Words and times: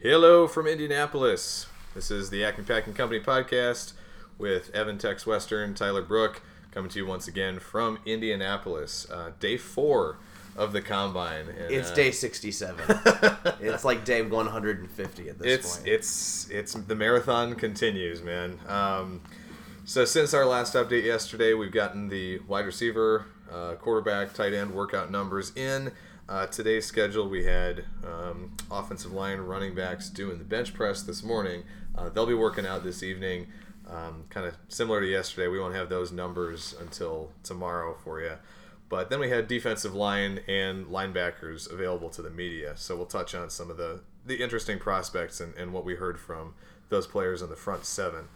Hello 0.00 0.46
from 0.46 0.66
Indianapolis. 0.66 1.66
This 1.94 2.10
is 2.10 2.30
the 2.30 2.44
Acme 2.44 2.64
Packing 2.64 2.92
Company 2.94 3.20
podcast 3.20 3.92
with 4.38 4.70
Evan 4.74 4.98
Tex 4.98 5.26
Western, 5.26 5.74
Tyler 5.74 6.02
Brooke, 6.02 6.42
coming 6.70 6.90
to 6.90 6.98
you 6.98 7.06
once 7.06 7.26
again 7.26 7.58
from 7.58 7.98
Indianapolis. 8.04 9.08
Uh, 9.10 9.30
day 9.40 9.56
four 9.56 10.18
of 10.56 10.72
the 10.72 10.82
combine. 10.82 11.46
And, 11.48 11.72
It's 11.72 11.90
uh, 11.90 11.94
day 11.94 12.10
67. 12.12 12.84
it's 13.60 13.84
like 13.84 14.04
day 14.04 14.22
150 14.22 15.28
at 15.28 15.38
this 15.38 15.46
It's 15.54 15.76
point. 15.76 15.88
it's 15.88 16.50
it's 16.50 16.72
the 16.74 16.94
marathon 16.94 17.54
continues, 17.54 18.22
man. 18.22 18.58
Um, 18.68 19.22
so 19.84 20.04
since 20.04 20.34
our 20.34 20.44
last 20.44 20.74
update 20.74 21.04
yesterday, 21.04 21.54
we've 21.54 21.72
gotten 21.72 22.08
the 22.08 22.40
wide 22.40 22.66
receiver, 22.66 23.26
uh, 23.50 23.74
quarterback, 23.74 24.34
tight 24.34 24.52
end 24.52 24.74
workout 24.74 25.10
numbers 25.10 25.52
in. 25.56 25.92
Uh, 26.28 26.46
today's 26.46 26.84
schedule, 26.84 27.28
we 27.28 27.44
had 27.44 27.84
um, 28.04 28.56
offensive 28.70 29.12
line, 29.12 29.38
running 29.38 29.74
backs 29.74 30.08
doing 30.08 30.38
the 30.38 30.44
bench 30.44 30.74
press 30.74 31.02
this 31.02 31.22
morning. 31.22 31.62
Uh, 31.96 32.08
they'll 32.08 32.26
be 32.26 32.34
working 32.34 32.66
out 32.66 32.82
this 32.82 33.02
evening, 33.02 33.46
um, 33.88 34.24
kind 34.28 34.44
of 34.44 34.56
similar 34.68 35.00
to 35.00 35.06
yesterday. 35.06 35.46
We 35.46 35.60
won't 35.60 35.74
have 35.76 35.88
those 35.88 36.10
numbers 36.10 36.74
until 36.80 37.30
tomorrow 37.44 37.96
for 38.02 38.20
you. 38.20 38.32
But 38.88 39.08
then 39.08 39.20
we 39.20 39.30
had 39.30 39.46
defensive 39.46 39.94
line 39.94 40.40
and 40.48 40.86
linebackers 40.86 41.72
available 41.72 42.10
to 42.10 42.22
the 42.22 42.30
media. 42.30 42.72
So 42.76 42.96
we'll 42.96 43.06
touch 43.06 43.34
on 43.34 43.48
some 43.48 43.70
of 43.70 43.76
the, 43.76 44.00
the 44.24 44.42
interesting 44.42 44.78
prospects 44.78 45.40
and, 45.40 45.54
and 45.54 45.72
what 45.72 45.84
we 45.84 45.94
heard 45.94 46.18
from 46.18 46.54
those 46.88 47.06
players 47.06 47.40
in 47.40 47.50
the 47.50 47.56
front 47.56 47.84
seven. 47.84 48.28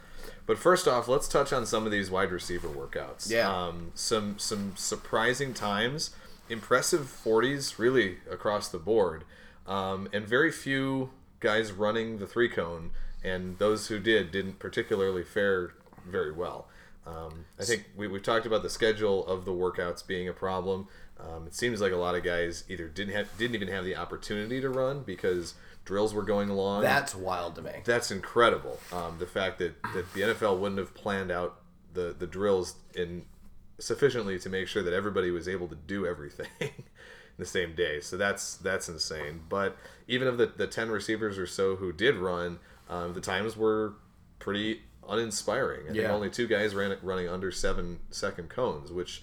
But 0.47 0.59
first 0.59 0.87
off, 0.87 1.09
let's 1.09 1.29
touch 1.29 1.53
on 1.53 1.67
some 1.67 1.87
of 1.87 1.93
these 1.93 2.11
wide 2.11 2.31
receiver 2.31 2.69
workouts. 2.69 3.31
Yeah. 3.31 3.48
Um, 3.48 3.93
some 3.95 4.39
some 4.39 4.75
surprising 4.77 5.55
times, 5.55 6.11
impressive 6.51 7.03
40s 7.03 7.79
really 7.79 8.19
across 8.31 8.69
the 8.69 8.79
board, 8.79 9.25
um, 9.67 10.09
and 10.13 10.27
very 10.27 10.53
few 10.53 11.11
guys 11.41 11.73
running 11.73 12.19
the 12.19 12.27
three 12.27 12.49
cone, 12.49 12.91
and 13.25 13.59
those 13.59 13.89
who 13.89 13.99
did 13.99 14.31
didn't 14.31 14.59
particularly 14.59 15.25
fare 15.25 15.75
very 16.07 16.33
well. 16.33 16.67
Um, 17.07 17.47
I 17.59 17.65
think 17.65 17.87
we, 17.97 18.07
we've 18.07 18.23
talked 18.23 18.47
about 18.47 18.62
the 18.62 18.70
schedule 18.70 19.27
of 19.27 19.45
the 19.45 19.53
workouts 19.53 20.07
being 20.07 20.29
a 20.29 20.33
problem. 20.33 20.89
Um, 21.19 21.47
it 21.47 21.55
seems 21.55 21.81
like 21.81 21.92
a 21.92 21.97
lot 21.97 22.15
of 22.15 22.23
guys 22.23 22.64
either 22.69 22.89
didn't 22.89 23.14
have, 23.14 23.37
didn't 23.37 23.55
even 23.55 23.69
have 23.69 23.85
the 23.85 23.97
opportunity 23.97 24.61
to 24.61 24.69
run 24.70 25.03
because 25.03 25.55
drills 25.85 26.14
were 26.14 26.23
going 26.23 26.51
along. 26.51 26.83
That's 26.83 27.14
wild 27.14 27.57
to 27.57 27.62
me. 27.62 27.73
That's 27.85 28.11
incredible. 28.11 28.79
Um, 28.92 29.17
the 29.19 29.27
fact 29.27 29.59
that, 29.59 29.83
that 29.95 30.12
the 30.14 30.20
NFL 30.20 30.59
wouldn't 30.59 30.79
have 30.79 30.95
planned 30.95 31.31
out 31.31 31.61
the, 31.92 32.14
the 32.19 32.27
drills 32.27 32.77
in 32.95 33.25
sufficiently 33.81 34.39
to 34.39 34.48
make 34.48 34.69
sure 34.69 34.83
that 34.83 34.92
everybody 34.92 35.31
was 35.31 35.48
able 35.48 35.67
to 35.69 35.75
do 35.75 36.06
everything 36.06 36.47
in 36.61 36.70
the 37.39 37.45
same 37.47 37.75
day. 37.75 38.00
So 38.00 38.17
that's 38.17 38.56
that's 38.59 38.89
insane. 38.89 39.41
But 39.48 39.77
even 40.06 40.28
of 40.28 40.39
the, 40.39 40.47
the 40.47 40.67
ten 40.67 40.91
receivers 40.91 41.39
or 41.39 41.47
so 41.47 41.77
who 41.77 41.92
did 41.92 42.17
run, 42.17 42.58
um, 42.89 43.14
the 43.14 43.20
times 43.20 43.56
were 43.56 43.95
pretty 44.39 44.83
uninspiring. 45.08 45.81
I 45.83 45.86
think 45.86 45.97
Yeah. 45.97 46.12
only 46.12 46.31
two 46.31 46.47
guys 46.47 46.75
ran 46.75 46.97
running 47.03 47.28
under 47.28 47.51
seven 47.51 48.01
second 48.11 48.48
cones, 48.51 48.92
which 48.92 49.23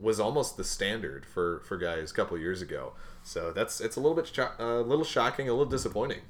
was 0.00 0.20
almost 0.20 0.56
the 0.56 0.62
standard 0.64 1.26
for, 1.26 1.60
for 1.66 1.76
guys 1.76 2.10
a 2.12 2.14
couple 2.14 2.38
years 2.38 2.62
ago. 2.62 2.92
So 3.24 3.50
that's 3.52 3.80
it's 3.80 3.96
a 3.96 4.00
little 4.00 4.14
bit 4.16 4.26
sho- 4.28 4.52
a 4.58 4.80
little 4.82 5.04
shocking, 5.04 5.48
a 5.48 5.52
little 5.52 5.66
disappointing. 5.66 6.20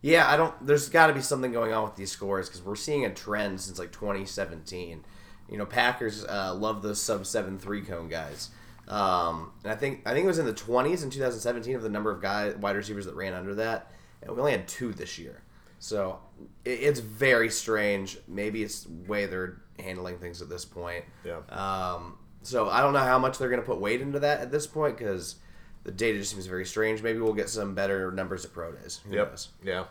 Yeah, 0.00 0.30
I 0.30 0.36
don't. 0.36 0.54
There's 0.64 0.88
got 0.88 1.08
to 1.08 1.12
be 1.12 1.20
something 1.20 1.50
going 1.52 1.72
on 1.72 1.82
with 1.84 1.96
these 1.96 2.12
scores 2.12 2.48
because 2.48 2.62
we're 2.62 2.76
seeing 2.76 3.04
a 3.04 3.12
trend 3.12 3.60
since 3.60 3.78
like 3.80 3.90
2017. 3.92 5.04
You 5.48 5.58
know, 5.58 5.66
Packers 5.66 6.24
uh, 6.24 6.54
love 6.54 6.82
those 6.82 7.00
sub 7.00 7.26
seven 7.26 7.58
three 7.58 7.82
cone 7.82 8.08
guys. 8.08 8.50
Um, 8.86 9.52
and 9.64 9.72
I 9.72 9.76
think 9.76 10.02
I 10.06 10.12
think 10.12 10.24
it 10.24 10.28
was 10.28 10.38
in 10.38 10.46
the 10.46 10.52
20s 10.54 11.02
in 11.02 11.10
2017 11.10 11.74
of 11.76 11.82
the 11.82 11.88
number 11.90 12.10
of 12.10 12.20
guys 12.22 12.54
wide 12.56 12.76
receivers 12.76 13.04
that 13.06 13.14
ran 13.14 13.34
under 13.34 13.54
that, 13.56 13.92
and 14.22 14.30
we 14.32 14.38
only 14.38 14.52
had 14.52 14.66
two 14.68 14.92
this 14.92 15.18
year. 15.18 15.42
So 15.78 16.18
it, 16.64 16.70
it's 16.80 17.00
very 17.00 17.50
strange. 17.50 18.18
Maybe 18.26 18.62
it's 18.62 18.84
the 18.84 18.92
way 19.06 19.26
they're 19.26 19.60
handling 19.78 20.18
things 20.18 20.40
at 20.42 20.48
this 20.48 20.64
point. 20.64 21.04
Yeah. 21.24 21.38
Um, 21.50 22.18
so 22.42 22.68
I 22.68 22.80
don't 22.80 22.92
know 22.94 22.98
how 23.00 23.18
much 23.18 23.38
they're 23.38 23.48
going 23.50 23.60
to 23.60 23.66
put 23.66 23.78
weight 23.80 24.00
into 24.00 24.20
that 24.20 24.40
at 24.40 24.50
this 24.50 24.66
point 24.66 24.96
because 24.96 25.36
the 25.84 25.92
data 25.92 26.18
just 26.18 26.32
seems 26.32 26.46
very 26.46 26.64
strange. 26.64 27.02
Maybe 27.02 27.18
we'll 27.20 27.34
get 27.34 27.48
some 27.48 27.74
better 27.74 28.10
numbers 28.10 28.44
at 28.44 28.52
pro 28.52 28.72
days. 28.72 29.00
Who 29.06 29.14
Yep. 29.14 29.30
knows? 29.30 29.48
Yeah. 29.62 29.84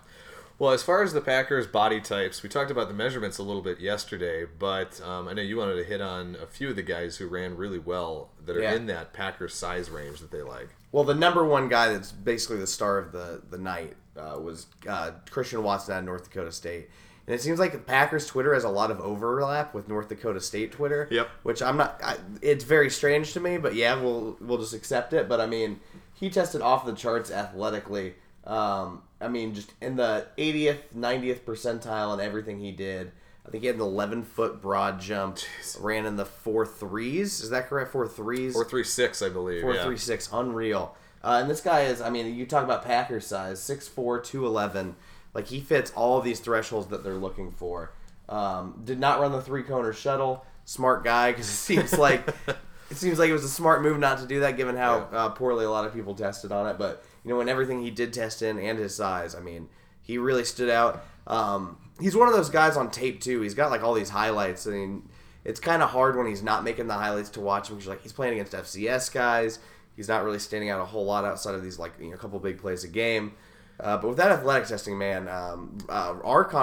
Well, 0.60 0.72
as 0.72 0.82
far 0.82 1.04
as 1.04 1.14
the 1.14 1.22
Packers' 1.22 1.68
body 1.68 2.02
types, 2.02 2.42
we 2.42 2.50
talked 2.50 2.72
about 2.72 2.88
the 2.88 2.94
measurements 2.96 3.38
a 3.38 3.44
little 3.44 3.62
bit 3.62 3.80
yesterday, 3.80 4.46
but 4.58 5.00
um, 5.02 5.28
I 5.28 5.34
know 5.34 5.44
you 5.44 5.58
wanted 5.58 5.76
to 5.76 5.84
hit 5.84 6.02
on 6.02 6.36
a 6.42 6.48
few 6.48 6.70
of 6.70 6.76
the 6.76 6.82
guys 6.82 7.18
who 7.18 7.28
ran 7.28 7.56
really 7.56 7.78
well 7.78 8.30
that 8.46 8.58
are 8.58 8.62
Yeah. 8.62 8.74
in 8.74 8.88
that 8.88 9.14
Packers 9.14 9.54
size 9.54 9.90
range 9.92 10.20
that 10.20 10.32
they 10.32 10.42
like. 10.42 10.70
Well, 10.92 11.04
the 11.04 11.14
number 11.14 11.46
one 11.46 11.70
guy 11.70 11.94
that's 11.94 12.12
basically 12.12 12.58
the 12.58 12.66
star 12.68 12.98
of 12.98 13.12
the 13.12 13.42
the 13.50 13.58
night 13.60 13.96
uh, 14.18 14.40
was 14.40 14.66
uh, 14.90 15.12
Christian 15.30 15.62
Watson 15.62 15.94
out 15.94 16.00
of 16.00 16.06
North 16.06 16.24
Dakota 16.24 16.52
State. 16.52 16.90
And 17.28 17.36
it 17.36 17.42
seems 17.42 17.60
like 17.60 17.74
the 17.74 17.78
Packers 17.78 18.26
Twitter 18.26 18.54
has 18.54 18.64
a 18.64 18.70
lot 18.70 18.90
of 18.90 19.00
overlap 19.02 19.76
with 19.76 19.88
North 19.90 20.08
Dakota 20.10 20.40
State 20.42 20.72
Twitter. 20.72 21.08
Yep. 21.12 21.30
Which 21.44 21.62
I'm 21.62 21.78
not. 21.78 22.00
I, 22.04 22.16
it's 22.42 22.64
very 22.64 22.90
strange 22.90 23.34
to 23.34 23.40
me, 23.40 23.58
but 23.60 23.76
yeah, 23.76 24.02
we'll 24.02 24.38
we'll 24.42 24.58
just 24.58 24.74
accept 24.74 25.14
it. 25.14 25.28
But 25.30 25.40
I 25.40 25.46
mean, 25.46 25.82
he 26.14 26.30
tested 26.32 26.62
off 26.62 26.84
the 26.86 26.94
charts 26.94 27.30
athletically. 27.30 28.16
Um, 28.48 29.04
I 29.20 29.28
mean, 29.28 29.54
just 29.54 29.74
in 29.82 29.98
the 29.98 30.26
80th, 30.38 30.80
90th 30.98 31.42
percentile 31.42 32.14
in 32.14 32.26
everything 32.26 32.60
he 32.60 32.72
did. 32.72 33.12
I 33.46 33.50
think 33.50 33.62
he 33.62 33.68
had 33.68 33.76
an 33.76 33.82
11 33.82 34.24
foot 34.24 34.62
broad 34.62 35.00
jump. 35.00 35.38
Ran 35.80 36.06
in 36.06 36.16
the 36.16 36.26
four 36.26 36.66
threes. 36.66 37.42
Is 37.42 37.50
that 37.52 37.68
correct? 37.68 37.92
Four 37.92 38.08
threes. 38.08 38.54
Four 38.54 38.66
three 38.66 38.84
six, 38.84 39.22
I 39.22 39.30
believe. 39.30 39.62
Four 39.62 39.76
yeah. 39.76 39.84
three 39.84 39.98
six, 39.98 40.30
unreal. 40.34 40.96
Uh, 41.24 41.40
and 41.42 41.50
this 41.50 41.62
guy 41.62 41.82
is, 41.82 42.02
I 42.02 42.10
mean, 42.10 42.36
you 42.36 42.46
talk 42.46 42.64
about 42.64 42.86
Packers 42.86 43.26
size, 43.26 43.60
6'4", 43.60 44.24
211. 44.24 44.96
Like 45.34 45.48
he 45.48 45.60
fits 45.60 45.92
all 45.92 46.18
of 46.18 46.24
these 46.24 46.40
thresholds 46.40 46.88
that 46.88 47.04
they're 47.04 47.16
looking 47.16 47.52
for. 47.52 47.92
Um, 48.30 48.82
did 48.84 49.00
not 49.00 49.20
run 49.20 49.32
the 49.32 49.42
three 49.42 49.64
corner 49.64 49.94
shuttle. 49.94 50.46
Smart 50.66 51.04
guy 51.04 51.32
because 51.32 51.48
it 51.48 51.54
seems 51.54 51.98
like 51.98 52.28
it 52.90 52.98
seems 52.98 53.20
like 53.20 53.30
it 53.30 53.34
was 53.34 53.44
a 53.44 53.50
smart 53.50 53.82
move 53.82 54.00
not 54.00 54.20
to 54.20 54.26
do 54.26 54.40
that, 54.42 54.58
given 54.58 54.76
how 54.78 55.08
Yeah. 55.12 55.18
uh, 55.26 55.30
poorly 55.30 55.66
a 55.66 55.70
lot 55.70 55.86
of 55.86 55.94
people 55.94 56.16
tested 56.16 56.52
on 56.52 56.68
it. 56.68 56.78
But 56.78 57.04
you 57.24 57.32
know, 57.32 57.38
when 57.38 57.50
everything 57.50 57.82
he 57.82 57.92
did 57.92 58.14
test 58.14 58.42
in 58.42 58.58
and 58.60 58.80
his 58.80 58.96
size, 58.96 59.36
I 59.36 59.40
mean, 59.40 59.70
he 60.02 60.18
really 60.18 60.46
stood 60.46 60.70
out. 60.70 61.04
Um, 61.28 61.78
he's 62.00 62.16
one 62.16 62.28
of 62.30 62.34
those 62.34 62.50
guys 62.50 62.78
on 62.78 62.90
tape 62.90 63.20
too. 63.22 63.42
He's 63.42 63.54
got 63.54 63.72
like 63.72 63.84
all 63.84 63.94
these 63.94 64.10
highlights. 64.10 64.66
I 64.68 64.72
mean, 64.72 65.10
it's 65.44 65.60
kind 65.60 65.82
of 65.84 65.90
hard 65.90 66.16
when 66.16 66.28
he's 66.28 66.44
not 66.44 66.64
making 66.64 66.88
the 66.88 66.94
highlights 66.94 67.30
to 67.32 67.42
watch 67.42 67.70
him 67.70 67.76
because 67.76 67.90
like 67.90 68.02
he's 68.02 68.14
playing 68.14 68.34
against 68.34 68.54
FCS 68.54 69.12
guys. 69.14 69.60
He's 69.96 70.08
not 70.08 70.24
really 70.24 70.40
standing 70.40 70.70
out 70.70 70.80
a 70.80 70.86
whole 70.86 71.06
lot 71.06 71.26
outside 71.26 71.56
of 71.56 71.64
these 71.64 71.80
like 71.80 71.94
you 72.00 72.10
know, 72.10 72.14
a 72.16 72.18
couple 72.18 72.40
big 72.40 72.60
plays 72.60 72.84
a 72.84 72.88
game. 72.88 73.34
Uh, 73.80 73.96
but 73.98 74.08
with 74.08 74.18
that 74.18 74.32
athletic 74.32 74.68
testing, 74.68 74.98
man, 74.98 75.28
um, 75.30 75.78
uh, 75.88 76.16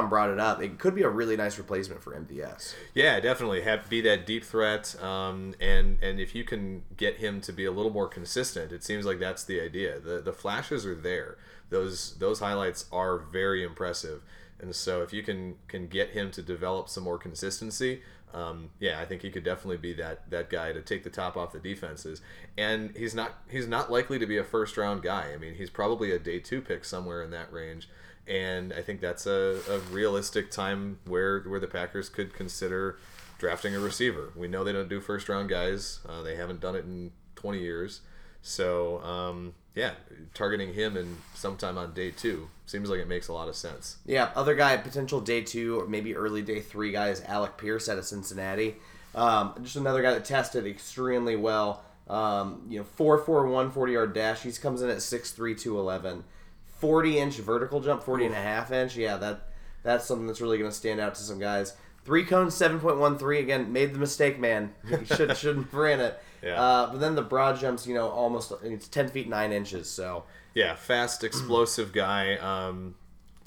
brought 0.09 0.31
it 0.31 0.41
up. 0.41 0.61
It 0.61 0.79
could 0.79 0.95
be 0.95 1.03
a 1.03 1.09
really 1.09 1.37
nice 1.37 1.59
replacement 1.59 2.03
for 2.03 2.13
MVS. 2.13 2.75
Yeah, 2.93 3.21
definitely. 3.21 3.63
Have 3.63 3.89
be 3.89 4.01
that 4.01 4.27
deep 4.27 4.45
threat, 4.45 5.01
um, 5.03 5.55
and 5.61 5.99
and 6.03 6.19
if 6.19 6.35
you 6.35 6.43
can 6.43 6.83
get 6.97 7.19
him 7.19 7.41
to 7.43 7.53
be 7.53 7.65
a 7.65 7.71
little 7.71 7.93
more 7.93 8.09
consistent, 8.09 8.73
it 8.73 8.83
seems 8.83 9.05
like 9.05 9.21
that's 9.21 9.45
the 9.45 9.61
idea. 9.61 10.01
the 10.01 10.21
The 10.21 10.33
flashes 10.33 10.85
are 10.85 10.95
there. 10.95 11.37
Those 11.71 12.17
those 12.17 12.41
highlights 12.41 12.87
are 12.93 13.19
very 13.19 13.63
impressive, 13.63 14.23
and 14.61 14.75
so 14.75 15.03
if 15.03 15.13
you 15.13 15.23
can 15.23 15.57
can 15.69 15.87
get 15.87 16.11
him 16.11 16.33
to 16.33 16.43
develop 16.43 16.89
some 16.89 17.05
more 17.05 17.19
consistency, 17.19 18.03
um, 18.35 18.71
yeah, 18.81 19.01
I 19.01 19.05
think 19.05 19.23
he 19.23 19.31
could 19.31 19.45
definitely 19.45 19.77
be 19.77 19.93
that 19.95 20.29
that 20.31 20.51
guy 20.51 20.73
to 20.73 20.83
take 20.83 21.05
the 21.05 21.11
top 21.11 21.37
off 21.37 21.53
the 21.53 21.61
defenses. 21.61 22.21
And 22.59 22.95
he's 22.97 23.15
not 23.15 23.35
he's 23.49 23.69
not 23.69 23.91
likely 23.91 24.19
to 24.19 24.27
be 24.27 24.37
a 24.37 24.45
first 24.45 24.77
round 24.77 25.03
guy. 25.03 25.31
I 25.33 25.39
mean, 25.39 25.55
he's 25.55 25.71
probably 25.71 26.11
a 26.11 26.19
day 26.19 26.41
two 26.41 26.61
pick 26.61 26.85
somewhere 26.85 27.23
in 27.23 27.31
that 27.31 27.53
range. 27.53 27.89
And 28.27 28.73
I 28.73 28.81
think 28.83 29.01
that's 29.01 29.27
a, 29.27 29.61
a 29.71 29.79
realistic 29.91 30.51
time 30.51 30.99
where 31.07 31.41
where 31.43 31.61
the 31.61 31.69
Packers 31.69 32.09
could 32.09 32.35
consider 32.35 32.99
drafting 33.39 33.75
a 33.75 33.81
receiver. 33.81 34.33
We 34.35 34.49
know 34.49 34.65
they 34.65 34.73
don't 34.73 34.89
do 34.89 35.01
first 35.01 35.29
round 35.29 35.49
guys. 35.49 36.01
Uh, 36.09 36.23
they 36.23 36.35
haven't 36.35 36.61
done 36.61 36.75
it 36.75 36.85
in 36.85 37.13
20 37.37 37.61
years. 37.61 38.01
So 38.43 39.01
um, 39.03 39.55
yeah, 39.75 39.93
targeting 40.35 40.73
him 40.73 40.97
and 40.97 41.19
sometime 41.35 41.77
on 41.77 41.93
day 41.95 42.11
two 42.11 42.49
seems 42.67 42.89
like 42.89 43.01
it 43.01 43.09
makes 43.09 43.29
a 43.29 43.33
lot 43.33 43.49
of 43.49 43.57
sense. 43.57 43.97
Yeah, 44.07 44.31
other 44.35 44.55
guy, 44.55 44.77
potential 44.77 45.21
day 45.21 45.43
two 45.43 45.81
or 45.81 45.87
maybe 45.87 46.15
early 46.15 46.43
day 46.43 46.61
three 46.61 46.93
guy 46.93 47.09
is 47.09 47.23
Alec 47.23 47.57
Pierce 47.57 47.89
out 47.89 47.99
of 47.99 48.05
Cincinnati. 48.05 48.77
Um, 49.15 49.55
just 49.63 49.77
another 49.77 50.03
guy 50.03 50.13
that 50.15 50.25
tested 50.25 50.67
extremely 50.67 51.37
well. 51.37 51.85
Um, 52.09 52.67
you 52.69 52.79
know, 52.79 52.87
4'4", 52.99 53.29
140 53.29 53.93
yard 53.93 54.15
dash. 54.15 54.43
He 54.43 54.53
comes 54.53 54.83
in 54.83 54.91
at 54.91 54.99
6'3", 54.99 55.59
211. 55.59 56.25
40 56.79 57.19
inch 57.19 57.37
vertical 57.37 57.81
jump, 57.81 58.03
40 58.03 58.27
and 58.27 58.35
a 58.35 58.39
half 58.39 58.71
inch. 58.73 58.97
Yeah, 58.97 59.17
that 59.17 59.49
that's 59.83 60.07
something 60.07 60.27
that's 60.27 60.41
really 60.41 60.59
going 60.59 60.71
to 60.71 60.77
stand 60.77 61.01
out 61.01 61.15
to 61.15 61.23
some 61.23 61.39
guys. 61.39 61.75
Three 62.05 62.25
cones, 62.25 62.55
7.13. 62.55 63.41
Again, 63.41 63.73
made 63.73 63.95
the 63.95 63.99
mistake, 63.99 64.39
man. 64.39 64.75
He 64.89 65.05
should, 65.15 65.37
shouldn't 65.37 65.67
have 65.67 65.75
ran 65.75 66.01
it. 66.01 66.21
Yeah. 66.43 66.61
Uh, 66.61 66.93
but 66.93 67.01
then 67.01 67.15
the 67.15 67.23
broad 67.23 67.59
jumps, 67.59 67.87
you 67.87 67.95
know, 67.95 68.09
almost, 68.09 68.53
it's 68.63 68.89
10 68.89 69.09
feet 69.09 69.29
9 69.29 69.53
inches. 69.53 69.89
So, 69.89 70.25
Yeah, 70.55 70.75
fast, 70.75 71.25
explosive 71.25 71.93
guy. 71.93 72.37
Um, 72.37 72.97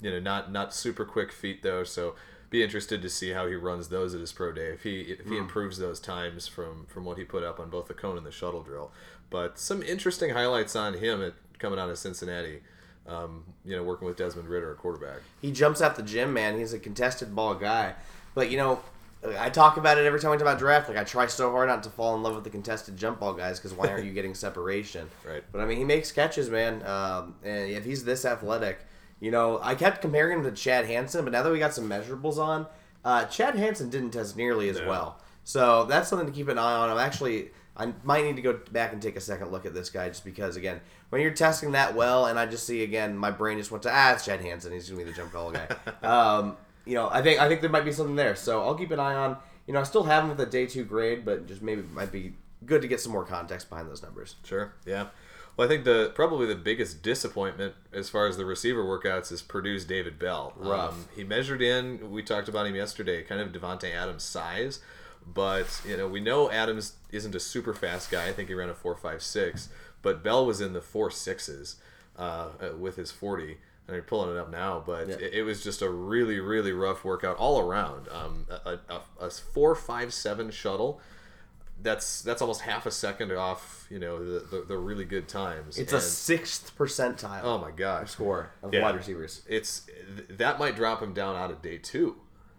you 0.00 0.10
know, 0.10 0.20
not 0.20 0.52
not 0.52 0.74
super 0.74 1.04
quick 1.04 1.32
feet 1.32 1.62
though. 1.62 1.84
So 1.84 2.14
be 2.50 2.62
interested 2.62 3.02
to 3.02 3.08
see 3.08 3.30
how 3.30 3.46
he 3.46 3.54
runs 3.54 3.88
those 3.88 4.14
at 4.14 4.20
his 4.20 4.32
pro 4.32 4.52
day. 4.52 4.68
If 4.68 4.82
he 4.82 5.00
if 5.00 5.26
he 5.26 5.36
improves 5.36 5.78
those 5.78 6.00
times 6.00 6.46
from 6.46 6.86
from 6.86 7.04
what 7.04 7.18
he 7.18 7.24
put 7.24 7.42
up 7.42 7.58
on 7.60 7.70
both 7.70 7.88
the 7.88 7.94
cone 7.94 8.16
and 8.16 8.26
the 8.26 8.32
shuttle 8.32 8.62
drill. 8.62 8.92
But 9.30 9.58
some 9.58 9.82
interesting 9.82 10.30
highlights 10.30 10.74
on 10.74 10.94
him 10.94 11.22
at 11.22 11.34
coming 11.58 11.78
out 11.78 11.90
of 11.90 11.98
Cincinnati. 11.98 12.60
Um, 13.06 13.44
you 13.64 13.74
know, 13.74 13.82
working 13.82 14.06
with 14.06 14.18
Desmond 14.18 14.48
Ridder, 14.50 14.70
a 14.70 14.74
quarterback. 14.74 15.20
He 15.40 15.50
jumps 15.50 15.80
out 15.80 15.96
the 15.96 16.02
gym, 16.02 16.34
man. 16.34 16.58
He's 16.58 16.74
a 16.74 16.78
contested 16.78 17.34
ball 17.34 17.54
guy. 17.54 17.94
But 18.38 18.52
you 18.52 18.56
know, 18.56 18.80
I 19.36 19.50
talk 19.50 19.78
about 19.78 19.98
it 19.98 20.06
every 20.06 20.20
time 20.20 20.30
we 20.30 20.36
talk 20.36 20.42
about 20.42 20.60
draft. 20.60 20.88
Like 20.88 20.96
I 20.96 21.02
try 21.02 21.26
so 21.26 21.50
hard 21.50 21.68
not 21.68 21.82
to 21.82 21.90
fall 21.90 22.14
in 22.14 22.22
love 22.22 22.36
with 22.36 22.44
the 22.44 22.50
contested 22.50 22.96
jump 22.96 23.18
ball 23.18 23.32
guys 23.32 23.58
because 23.58 23.74
why 23.74 23.88
aren't 23.88 24.04
you 24.04 24.12
getting 24.12 24.32
separation? 24.46 25.10
Right. 25.26 25.42
But 25.50 25.60
I 25.60 25.64
mean, 25.66 25.76
he 25.76 25.82
makes 25.82 26.12
catches, 26.12 26.48
man. 26.48 26.86
Um, 26.86 27.34
and 27.42 27.68
if 27.68 27.84
he's 27.84 28.04
this 28.04 28.24
athletic, 28.24 28.78
you 29.18 29.32
know, 29.32 29.58
I 29.60 29.74
kept 29.74 30.02
comparing 30.02 30.38
him 30.38 30.44
to 30.44 30.52
Chad 30.52 30.86
Hansen, 30.86 31.24
but 31.24 31.32
now 31.32 31.42
that 31.42 31.50
we 31.50 31.58
got 31.58 31.74
some 31.74 31.90
measurables 31.90 32.38
on, 32.38 32.68
uh, 33.04 33.24
Chad 33.24 33.56
Hansen 33.56 33.90
didn't 33.90 34.12
test 34.12 34.36
nearly 34.36 34.68
as 34.68 34.80
well. 34.82 35.18
So 35.42 35.86
that's 35.86 36.08
something 36.08 36.28
to 36.28 36.32
keep 36.32 36.46
an 36.46 36.58
eye 36.58 36.76
on. 36.76 36.90
I'm 36.90 36.98
actually, 36.98 37.50
I 37.76 37.92
might 38.04 38.24
need 38.24 38.36
to 38.36 38.42
go 38.42 38.60
back 38.70 38.92
and 38.92 39.02
take 39.02 39.16
a 39.16 39.20
second 39.20 39.50
look 39.50 39.66
at 39.66 39.74
this 39.74 39.90
guy 39.90 40.06
just 40.10 40.24
because, 40.24 40.54
again, 40.54 40.80
when 41.08 41.22
you're 41.22 41.32
testing 41.32 41.72
that 41.72 41.96
well, 41.96 42.26
and 42.26 42.38
I 42.38 42.46
just 42.46 42.68
see 42.68 42.84
again, 42.84 43.16
my 43.16 43.32
brain 43.32 43.58
just 43.58 43.72
went 43.72 43.82
to 43.82 43.90
ah, 43.92 44.12
it's 44.12 44.24
Chad 44.26 44.42
Hansen. 44.42 44.72
He's 44.72 44.88
gonna 44.88 45.02
be 45.02 45.10
the 45.10 45.16
jump 45.16 45.32
ball 45.32 45.50
guy. 45.50 45.66
um, 46.06 46.56
you 46.88 46.94
know, 46.94 47.08
I 47.10 47.20
think 47.20 47.40
I 47.40 47.48
think 47.48 47.60
there 47.60 47.70
might 47.70 47.84
be 47.84 47.92
something 47.92 48.16
there. 48.16 48.34
So 48.34 48.62
I'll 48.62 48.74
keep 48.74 48.90
an 48.90 48.98
eye 48.98 49.14
on. 49.14 49.36
You 49.66 49.74
know, 49.74 49.80
I 49.80 49.82
still 49.82 50.04
have 50.04 50.24
him 50.24 50.30
with 50.30 50.40
a 50.40 50.46
day 50.46 50.66
two 50.66 50.84
grade, 50.84 51.24
but 51.24 51.46
just 51.46 51.60
maybe 51.60 51.82
it 51.82 51.92
might 51.92 52.10
be 52.10 52.32
good 52.64 52.80
to 52.80 52.88
get 52.88 53.00
some 53.00 53.12
more 53.12 53.24
context 53.24 53.68
behind 53.68 53.88
those 53.88 54.02
numbers. 54.02 54.36
Sure. 54.42 54.72
Yeah. 54.86 55.08
Well, 55.56 55.66
I 55.66 55.68
think 55.68 55.84
the 55.84 56.12
probably 56.14 56.46
the 56.46 56.54
biggest 56.54 57.02
disappointment 57.02 57.74
as 57.92 58.08
far 58.08 58.26
as 58.26 58.36
the 58.36 58.46
receiver 58.46 58.84
workouts 58.84 59.30
is 59.30 59.42
Purdue's 59.42 59.84
David 59.84 60.18
Bell. 60.18 60.54
Rough. 60.56 60.92
Um, 60.92 61.04
he 61.14 61.24
measured 61.24 61.60
in. 61.60 62.10
We 62.10 62.22
talked 62.22 62.48
about 62.48 62.66
him 62.66 62.74
yesterday, 62.74 63.22
kind 63.22 63.40
of 63.40 63.52
Davante 63.52 63.92
Adams 63.92 64.22
size, 64.22 64.80
but 65.26 65.82
you 65.86 65.96
know 65.96 66.08
we 66.08 66.20
know 66.20 66.50
Adams 66.50 66.94
isn't 67.10 67.34
a 67.34 67.40
super 67.40 67.74
fast 67.74 68.10
guy. 68.10 68.28
I 68.28 68.32
think 68.32 68.48
he 68.48 68.54
ran 68.54 68.70
a 68.70 68.74
four 68.74 68.94
five 68.94 69.20
six, 69.20 69.68
but 70.00 70.22
Bell 70.22 70.46
was 70.46 70.62
in 70.62 70.72
the 70.72 70.80
four 70.80 71.10
sixes 71.10 71.76
uh, 72.16 72.48
uh, 72.62 72.76
with 72.78 72.96
his 72.96 73.10
forty. 73.10 73.58
And 73.88 73.96
I'm 73.96 74.02
pulling 74.02 74.36
it 74.36 74.38
up 74.38 74.50
now, 74.50 74.82
but 74.86 75.08
Yeah. 75.08 75.14
it, 75.16 75.32
it 75.34 75.42
was 75.44 75.64
just 75.64 75.80
a 75.82 75.88
really, 75.88 76.38
really 76.40 76.72
rough 76.72 77.04
workout 77.04 77.36
all 77.38 77.58
around. 77.58 78.06
Um, 78.08 78.46
a, 78.50 78.78
a, 78.88 79.00
a 79.18 79.30
four 79.30 79.74
five 79.74 80.12
seven 80.14 80.50
shuttle 80.50 81.00
that's 81.80 82.22
that's 82.22 82.42
almost 82.42 82.62
half 82.62 82.86
a 82.86 82.90
second 82.90 83.30
off 83.32 83.86
you 83.88 84.00
know 84.00 84.18
the, 84.24 84.40
the, 84.40 84.62
the 84.62 84.76
really 84.76 85.04
good 85.04 85.28
times 85.28 85.78
It's 85.78 85.92
a 85.92 86.00
sixth 86.00 86.76
percentile 86.76 87.42
oh 87.44 87.58
my 87.58 87.70
gosh 87.70 88.10
score 88.10 88.50
of 88.64 88.74
Yeah. 88.74 88.82
wide 88.82 88.96
receivers. 88.96 89.42
it's 89.48 89.86
that 90.28 90.58
might 90.58 90.74
drop 90.74 91.00
him 91.00 91.14
down 91.14 91.36
out 91.36 91.52
of 91.52 91.62
day 91.62 91.78
two 91.78 92.16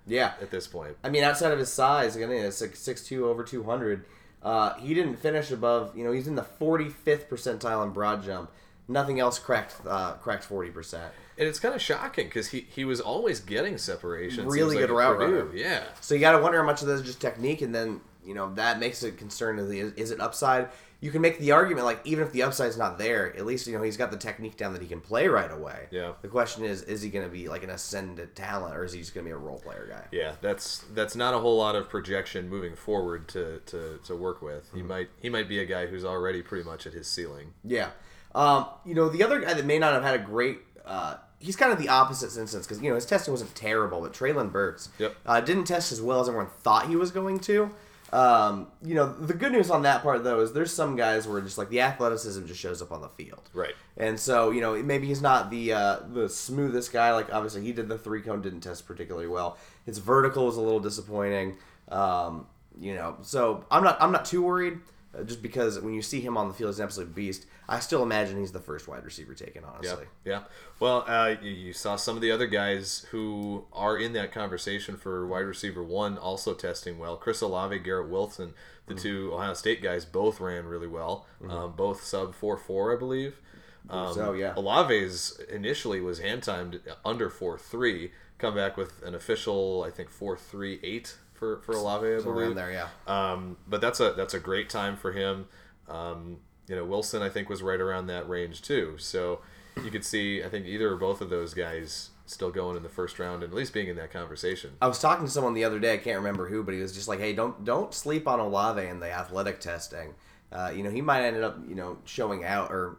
Yeah, 0.08 0.36
at 0.42 0.52
this 0.52 0.68
point 0.68 0.96
I 1.04 1.10
mean, 1.10 1.26
outside 1.26 1.52
of 1.52 1.60
his 1.60 1.72
size, 1.72 2.16
again, 2.16 2.32
it's 2.32 2.62
like 2.62 2.78
six 2.78 3.04
two 3.06 3.28
over 3.28 3.44
two 3.44 3.64
hundred. 3.64 4.06
Uh, 4.42 4.76
he 4.76 4.94
didn't 4.94 5.18
finish 5.18 5.52
above. 5.52 5.96
You 5.98 6.06
know, 6.06 6.14
he's 6.14 6.28
in 6.28 6.36
the 6.36 6.44
forty 6.44 6.88
fifth 6.88 7.30
percentile 7.30 7.84
in 7.86 7.92
broad 7.92 8.24
jump. 8.24 8.50
Nothing 8.90 9.20
else 9.20 9.40
cracked 9.40 9.76
uh, 9.88 10.14
cracked 10.16 10.44
forty 10.44 10.70
percent. 10.72 11.14
and 11.38 11.48
it's 11.48 11.60
kind 11.60 11.74
of 11.76 11.82
shocking 11.82 12.26
because 12.28 12.48
he, 12.48 12.66
he 12.70 12.84
was 12.84 13.00
always 13.00 13.40
getting 13.40 13.78
separation 13.78 14.48
Really 14.48 14.76
good 14.78 14.90
at 14.90 14.96
route 14.96 15.18
runner. 15.20 15.48
yeah 15.56 15.84
So 16.02 16.16
you 16.16 16.20
got 16.22 16.34
to 16.34 16.40
wonder 16.40 16.60
how 16.60 16.66
much 16.66 16.82
of 16.82 16.88
that 16.90 16.96
is 16.96 17.04
just 17.04 17.22
technique, 17.22 17.62
and 17.62 17.74
then 17.74 18.02
you 18.26 18.34
know 18.34 18.54
that 18.56 18.80
makes 18.80 19.04
it 19.04 19.18
concerned. 19.18 19.60
Is, 19.60 19.70
is, 19.72 19.94
is 19.94 20.12
it 20.12 20.20
upside? 20.20 20.70
You 21.02 21.12
can 21.12 21.22
make 21.22 21.40
the 21.40 21.54
argument 21.54 21.86
like 21.86 22.02
even 22.04 22.26
if 22.26 22.34
the 22.34 22.44
upside's 22.44 22.78
not 22.78 22.98
there, 22.98 23.34
at 23.38 23.46
least 23.46 23.68
you 23.68 23.78
know 23.78 23.82
he's 23.84 23.96
got 23.96 24.12
the 24.12 24.18
technique 24.18 24.58
down 24.58 24.74
that 24.74 24.82
he 24.82 24.88
can 24.90 25.00
play 25.00 25.30
right 25.30 25.50
away. 25.50 25.88
Yeah. 25.92 26.12
The 26.22 26.28
question 26.28 26.66
is, 26.66 26.82
is 26.82 27.02
he 27.02 27.10
going 27.10 27.24
to 27.24 27.32
be 27.32 27.48
like 27.48 27.64
an 27.64 27.70
ascendant 27.70 28.36
talent, 28.36 28.76
or 28.76 28.84
is 28.84 28.92
he 28.92 29.00
just 29.00 29.14
going 29.14 29.24
to 29.26 29.30
be 29.30 29.34
a 29.34 29.38
role 29.38 29.60
player 29.60 29.88
guy? 29.90 30.06
yeah 30.12 30.34
that's 30.42 30.84
that's 30.94 31.16
not 31.16 31.34
a 31.34 31.40
whole 31.40 31.58
lot 31.58 31.76
of 31.78 31.88
projection 31.88 32.50
moving 32.50 32.76
forward 32.76 33.30
to, 33.30 33.60
to, 33.68 34.00
to 34.04 34.14
work 34.16 34.42
with 34.42 34.68
Mm-hmm. 34.70 34.78
he 34.78 34.84
might 34.84 35.10
he 35.22 35.30
might 35.30 35.48
be 35.48 35.60
a 35.60 35.66
guy 35.66 35.86
who's 35.88 36.04
already 36.04 36.42
pretty 36.42 36.66
much 36.66 36.86
at 36.86 36.92
his 36.94 37.08
ceiling 37.08 37.54
Yeah. 37.64 37.92
Um, 38.36 38.68
you 38.86 38.94
know, 38.96 39.10
the 39.10 39.24
other 39.24 39.40
guy 39.40 39.54
that 39.54 39.66
may 39.66 39.80
not 39.80 39.94
have 39.94 40.04
had 40.04 40.16
a 40.16 40.24
great. 40.24 40.60
Uh, 40.86 41.16
he's 41.40 41.56
kind 41.56 41.72
of 41.72 41.80
the 41.80 41.90
opposite 41.90 42.38
instance 42.40 42.66
because, 42.66 42.82
you 42.82 42.90
know, 42.90 42.96
his 42.96 43.06
testing 43.06 43.32
wasn't 43.32 43.54
terrible, 43.56 44.02
but 44.02 44.14
Treylon 44.14 44.52
Burks 44.52 44.90
Yep. 45.00 45.16
uh, 45.26 45.42
didn't 45.42 45.66
test 45.66 45.92
as 45.92 46.02
well 46.02 46.20
as 46.22 46.28
everyone 46.28 46.50
thought 46.62 46.88
he 46.88 46.96
was 46.96 47.12
going 47.12 47.40
to. 47.42 47.72
Um, 48.12 48.68
you 48.84 48.96
know, 48.96 49.14
the 49.14 49.36
good 49.36 49.52
news 49.52 49.70
on 49.70 49.84
that 49.84 50.02
part, 50.02 50.24
though, 50.24 50.40
is 50.40 50.52
there's 50.52 50.74
some 50.74 50.96
guys 50.96 51.28
where 51.28 51.42
just 51.42 51.60
like 51.60 51.70
the 51.70 51.82
athleticism 51.82 52.46
just 52.48 52.60
shows 52.60 52.82
up 52.82 52.92
on 52.92 53.02
the 53.02 53.10
field. 53.10 53.50
right 53.54 53.76
And 53.98 54.20
so, 54.20 54.50
you 54.50 54.62
know, 54.62 54.82
maybe 54.82 55.06
he's 55.08 55.22
not 55.22 55.52
the 55.52 55.74
uh, 55.74 56.00
the 56.12 56.28
smoothest 56.28 56.92
guy. 56.92 57.14
Like 57.14 57.32
obviously, 57.32 57.62
he 57.62 57.72
did 57.72 57.88
the 57.88 58.00
three 58.00 58.22
cone, 58.22 58.42
didn't 58.42 58.62
test 58.62 58.88
particularly 58.88 59.28
well. 59.28 59.58
His 59.86 60.00
vertical 60.00 60.48
was 60.48 60.58
a 60.58 60.62
little 60.62 60.80
disappointing. 60.80 61.58
Um, 61.90 62.48
you 62.80 62.96
know, 62.96 63.18
so 63.22 63.64
I'm 63.70 63.84
not 63.84 64.02
I'm 64.02 64.12
not 64.12 64.26
too 64.26 64.42
worried. 64.42 64.80
Uh, 65.18 65.24
just 65.24 65.42
because 65.42 65.80
when 65.80 65.94
you 65.94 66.04
see 66.04 66.22
him 66.22 66.38
on 66.38 66.48
the 66.48 66.54
field, 66.54 66.70
he's 66.70 66.80
an 66.80 66.86
absolute 66.86 67.16
beast. 67.16 67.48
I 67.68 67.80
still 67.80 68.04
imagine 68.04 68.40
he's 68.40 68.52
the 68.52 68.60
first 68.60 68.88
wide 68.88 69.04
receiver 69.04 69.34
taken. 69.34 69.64
Yeah, 69.64 69.70
Honestly, 69.70 70.06
yeah. 70.24 70.44
Well, 70.80 71.04
uh, 71.08 71.36
you, 71.42 71.74
saw 71.74 71.96
some 71.96 72.16
of 72.16 72.22
the 72.22 72.32
other 72.32 72.46
guys 72.46 73.08
who 73.10 73.66
are 73.74 73.98
in 73.98 74.14
that 74.14 74.32
conversation 74.32 74.98
for 74.98 75.26
wide 75.26 75.40
receiver 75.40 75.84
one 75.84 76.18
also 76.18 76.54
testing 76.54 77.00
well. 77.00 77.18
Chris 77.18 77.42
Olave, 77.42 77.80
Garrett 77.80 78.10
Wilson, 78.10 78.54
the 78.86 78.94
two 78.94 79.32
Ohio 79.34 79.54
State 79.54 79.82
guys, 79.82 80.06
both 80.06 80.40
ran 80.40 80.66
really 80.66 80.88
well. 80.88 81.26
Um, 81.48 81.74
both 81.76 82.04
sub 82.04 82.36
four 82.36 82.58
four, 82.58 82.96
I 82.96 83.00
believe. 83.00 83.42
Um, 83.90 84.14
so, 84.14 84.34
yeah. 84.34 84.54
Olave's 84.56 85.40
initially 85.52 86.02
was 86.02 86.20
hand 86.20 86.44
timed 86.44 86.82
under 87.04 87.30
four 87.30 87.58
three. 87.58 88.12
Come 88.38 88.56
back 88.56 88.78
with 88.78 89.02
an 89.04 89.16
official, 89.16 89.84
I 89.86 89.90
think 89.90 90.10
four 90.10 90.38
three 90.38 90.80
eight 90.84 91.18
for 91.40 91.62
for 91.62 91.72
Olave. 91.72 92.06
I 92.06 92.18
believe. 92.22 92.28
around 92.28 92.56
there, 92.56 92.72
yeah. 92.72 92.88
Um, 93.08 93.58
but 93.68 93.82
that's 93.82 94.00
a 94.00 94.12
that's 94.12 94.34
a 94.34 94.40
great 94.40 94.70
time 94.70 94.98
for 94.98 95.12
him. 95.12 95.48
Um, 95.88 96.38
you 96.68 96.76
know, 96.76 96.86
Wilson 96.86 97.22
I 97.22 97.30
think 97.30 97.50
was 97.50 97.64
right 97.64 97.80
around 97.80 98.08
that 98.08 98.30
range 98.30 98.62
too. 98.62 98.96
So 98.98 99.40
you 99.84 99.90
could 99.90 100.06
see 100.06 100.44
I 100.44 100.50
think 100.50 100.66
either 100.68 100.92
or 100.92 100.98
both 100.98 101.22
of 101.22 101.30
those 101.30 101.54
guys 101.54 102.10
still 102.26 102.52
going 102.52 102.78
in 102.78 102.84
the 102.84 102.90
first 102.90 103.18
round 103.18 103.42
and 103.42 103.52
at 103.52 103.58
least 103.58 103.74
being 103.74 103.88
in 103.88 103.96
that 103.96 104.12
conversation. 104.12 104.72
I 104.82 104.88
was 104.88 105.00
talking 105.00 105.26
to 105.26 105.32
someone 105.32 105.56
the 105.56 105.64
other 105.64 105.80
day. 105.80 105.96
I 105.96 105.98
can't 105.98 106.18
remember 106.18 106.48
who, 106.48 106.62
but 106.62 106.76
he 106.76 106.82
was 106.82 106.94
just 106.94 107.08
like, 107.08 107.20
"Hey, 107.20 107.34
don't 107.34 107.64
don't 107.64 107.94
sleep 107.94 108.28
on 108.28 108.40
Olave 108.40 108.86
in 108.86 109.00
the 109.00 109.12
athletic 109.12 109.60
testing. 109.60 110.14
Uh, 110.52 110.72
you 110.76 110.84
know, 110.84 110.90
he 110.90 111.02
might 111.02 111.24
end 111.24 111.44
up, 111.44 111.58
you 111.68 111.76
know, 111.76 111.98
showing 112.06 112.44
out 112.44 112.72
or, 112.72 112.98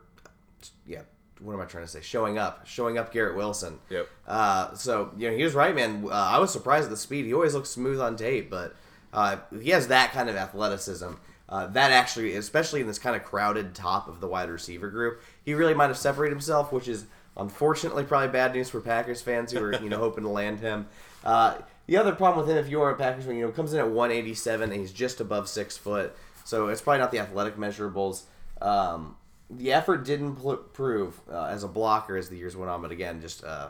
yeah, 0.87 1.03
what 1.43 1.55
am 1.55 1.61
I 1.61 1.65
trying 1.65 1.85
to 1.85 1.91
say? 1.91 2.01
Showing 2.01 2.39
up, 2.39 2.67
showing 2.67 2.99
up 2.99 3.13
Garrett 3.13 3.37
Wilson. 3.37 3.79
Yep. 3.89 4.09
Uh, 4.27 4.75
so 4.75 5.13
you 5.17 5.31
know, 5.31 5.37
he 5.37 5.43
was 5.43 5.55
right, 5.55 5.75
man. 5.75 6.05
Uh, 6.07 6.13
I 6.13 6.39
was 6.39 6.53
surprised 6.53 6.85
at 6.85 6.91
the 6.91 6.97
speed. 6.97 7.25
He 7.25 7.35
always 7.35 7.55
looks 7.55 7.71
smooth 7.71 8.01
on 8.01 8.17
tape, 8.17 8.51
but 8.51 8.75
uh, 9.13 9.39
he 9.61 9.71
has 9.71 9.89
that 9.89 10.13
kind 10.13 10.29
of 10.29 10.37
athleticism. 10.37 11.13
Uh, 11.49 11.67
that 11.67 11.91
actually, 11.91 12.37
especially 12.37 12.81
in 12.81 12.87
this 12.87 12.99
kind 12.99 13.17
of 13.17 13.25
crowded 13.25 13.75
top 13.75 14.09
of 14.09 14.21
the 14.21 14.29
wide 14.29 14.49
receiver 14.49 14.89
group, 14.89 15.21
he 15.45 15.53
really 15.53 15.75
might 15.75 15.89
have 15.89 15.99
separated 15.99 16.33
himself, 16.33 16.73
which 16.73 16.87
is 16.87 17.07
unfortunately 17.37 18.05
probably 18.05 18.29
bad 18.29 18.55
news 18.55 18.71
for 18.71 18.81
Packers 18.81 19.21
fans 19.21 19.51
who 19.51 19.63
are 19.63 19.75
you 19.83 19.89
know 19.89 19.99
hoping 19.99 20.25
to 20.25 20.31
land 20.31 20.61
him. 20.61 20.87
Uh, 21.25 21.57
the 21.87 21.97
other 21.97 22.13
problem 22.13 22.47
with 22.47 22.57
him, 22.57 22.63
if 22.63 22.71
you 22.71 22.81
are 22.83 22.91
a 22.91 22.97
Packers 22.97 23.25
fan, 23.25 23.37
you 23.37 23.45
know, 23.45 23.51
comes 23.51 23.73
in 23.73 23.81
at 23.81 23.89
187 23.89 24.71
and 24.71 24.81
he's 24.81 24.93
just 24.93 25.21
above 25.21 25.49
six 25.49 25.77
foot, 25.77 26.15
so 26.45 26.69
it's 26.69 26.81
probably 26.81 27.01
not 27.01 27.11
the 27.11 27.19
athletic 27.19 27.57
measurables. 27.57 28.23
Um, 28.63 29.17
the 29.51 29.73
effort 29.73 30.05
didn't 30.05 30.37
pl- 30.37 30.57
prove 30.57 31.21
uh, 31.31 31.45
as 31.47 31.65
a 31.65 31.69
blocker 31.69 32.17
as 32.17 32.29
the 32.29 32.37
years 32.37 32.57
went 32.57 32.71
on, 32.71 32.81
but 32.83 32.91
again, 32.93 33.21
just 33.21 33.43
uh, 33.45 33.69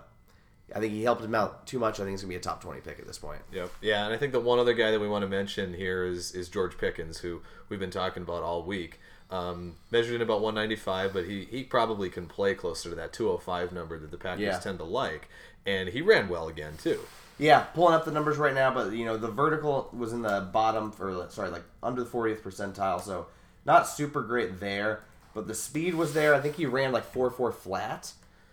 I 0.74 0.78
think 0.78 0.92
he 0.92 1.02
helped 1.02 1.22
him 1.24 1.34
out 1.34 1.66
too 1.66 1.78
much. 1.78 1.94
I 1.94 2.04
think 2.04 2.10
he's 2.10 2.20
gonna 2.22 2.28
be 2.30 2.36
a 2.36 2.40
top 2.40 2.62
20 2.62 2.80
pick 2.80 2.98
at 2.98 3.06
this 3.06 3.18
point. 3.18 3.40
Yep. 3.52 3.70
Yeah, 3.80 4.04
and 4.04 4.14
I 4.14 4.16
think 4.18 4.32
the 4.32 4.40
one 4.40 4.58
other 4.58 4.74
guy 4.74 4.90
that 4.90 5.00
we 5.00 5.08
want 5.08 5.22
to 5.22 5.28
mention 5.28 5.74
here 5.74 6.04
is 6.04 6.32
is 6.32 6.48
George 6.48 6.76
Pickens, 6.78 7.18
who 7.18 7.40
we've 7.68 7.80
been 7.80 7.90
talking 7.90 8.22
about 8.22 8.42
all 8.42 8.62
week. 8.62 9.00
Um, 9.30 9.76
measured 9.92 10.16
in 10.16 10.22
about 10.22 10.40
195, 10.40 11.12
but 11.12 11.24
he, 11.24 11.44
he 11.44 11.62
probably 11.62 12.10
can 12.10 12.26
play 12.26 12.52
closer 12.52 12.88
to 12.90 12.96
that 12.96 13.12
205 13.12 13.70
number 13.72 13.96
that 13.96 14.10
the 14.10 14.16
Packers 14.16 14.40
Yeah. 14.40 14.58
tend 14.58 14.78
to 14.78 14.84
like, 14.84 15.28
and 15.64 15.88
he 15.90 16.02
ran 16.02 16.28
well 16.28 16.48
again 16.48 16.72
too. 16.82 16.98
Yeah, 17.38 17.60
pulling 17.60 17.94
up 17.94 18.04
the 18.04 18.10
numbers 18.10 18.38
right 18.38 18.52
now, 18.52 18.74
but 18.74 18.92
you 18.92 19.04
know 19.04 19.16
the 19.16 19.28
vertical 19.30 19.88
was 19.96 20.12
in 20.12 20.22
the 20.22 20.48
bottom 20.52 20.90
for 20.92 21.26
sorry, 21.30 21.50
like 21.50 21.62
under 21.82 22.02
the 22.02 22.10
40th 22.10 22.40
percentile, 22.42 23.00
so 23.00 23.26
not 23.64 23.86
super 23.88 24.20
great 24.22 24.58
there. 24.60 25.00
But 25.34 25.46
the 25.46 25.54
speed 25.54 25.94
was 25.94 26.12
there. 26.14 26.34
I 26.34 26.40
think 26.40 26.56
he 26.56 26.66
ran 26.66 26.92
like 26.92 27.04
four 27.04 27.30
four 27.30 27.52
flat. 27.52 28.12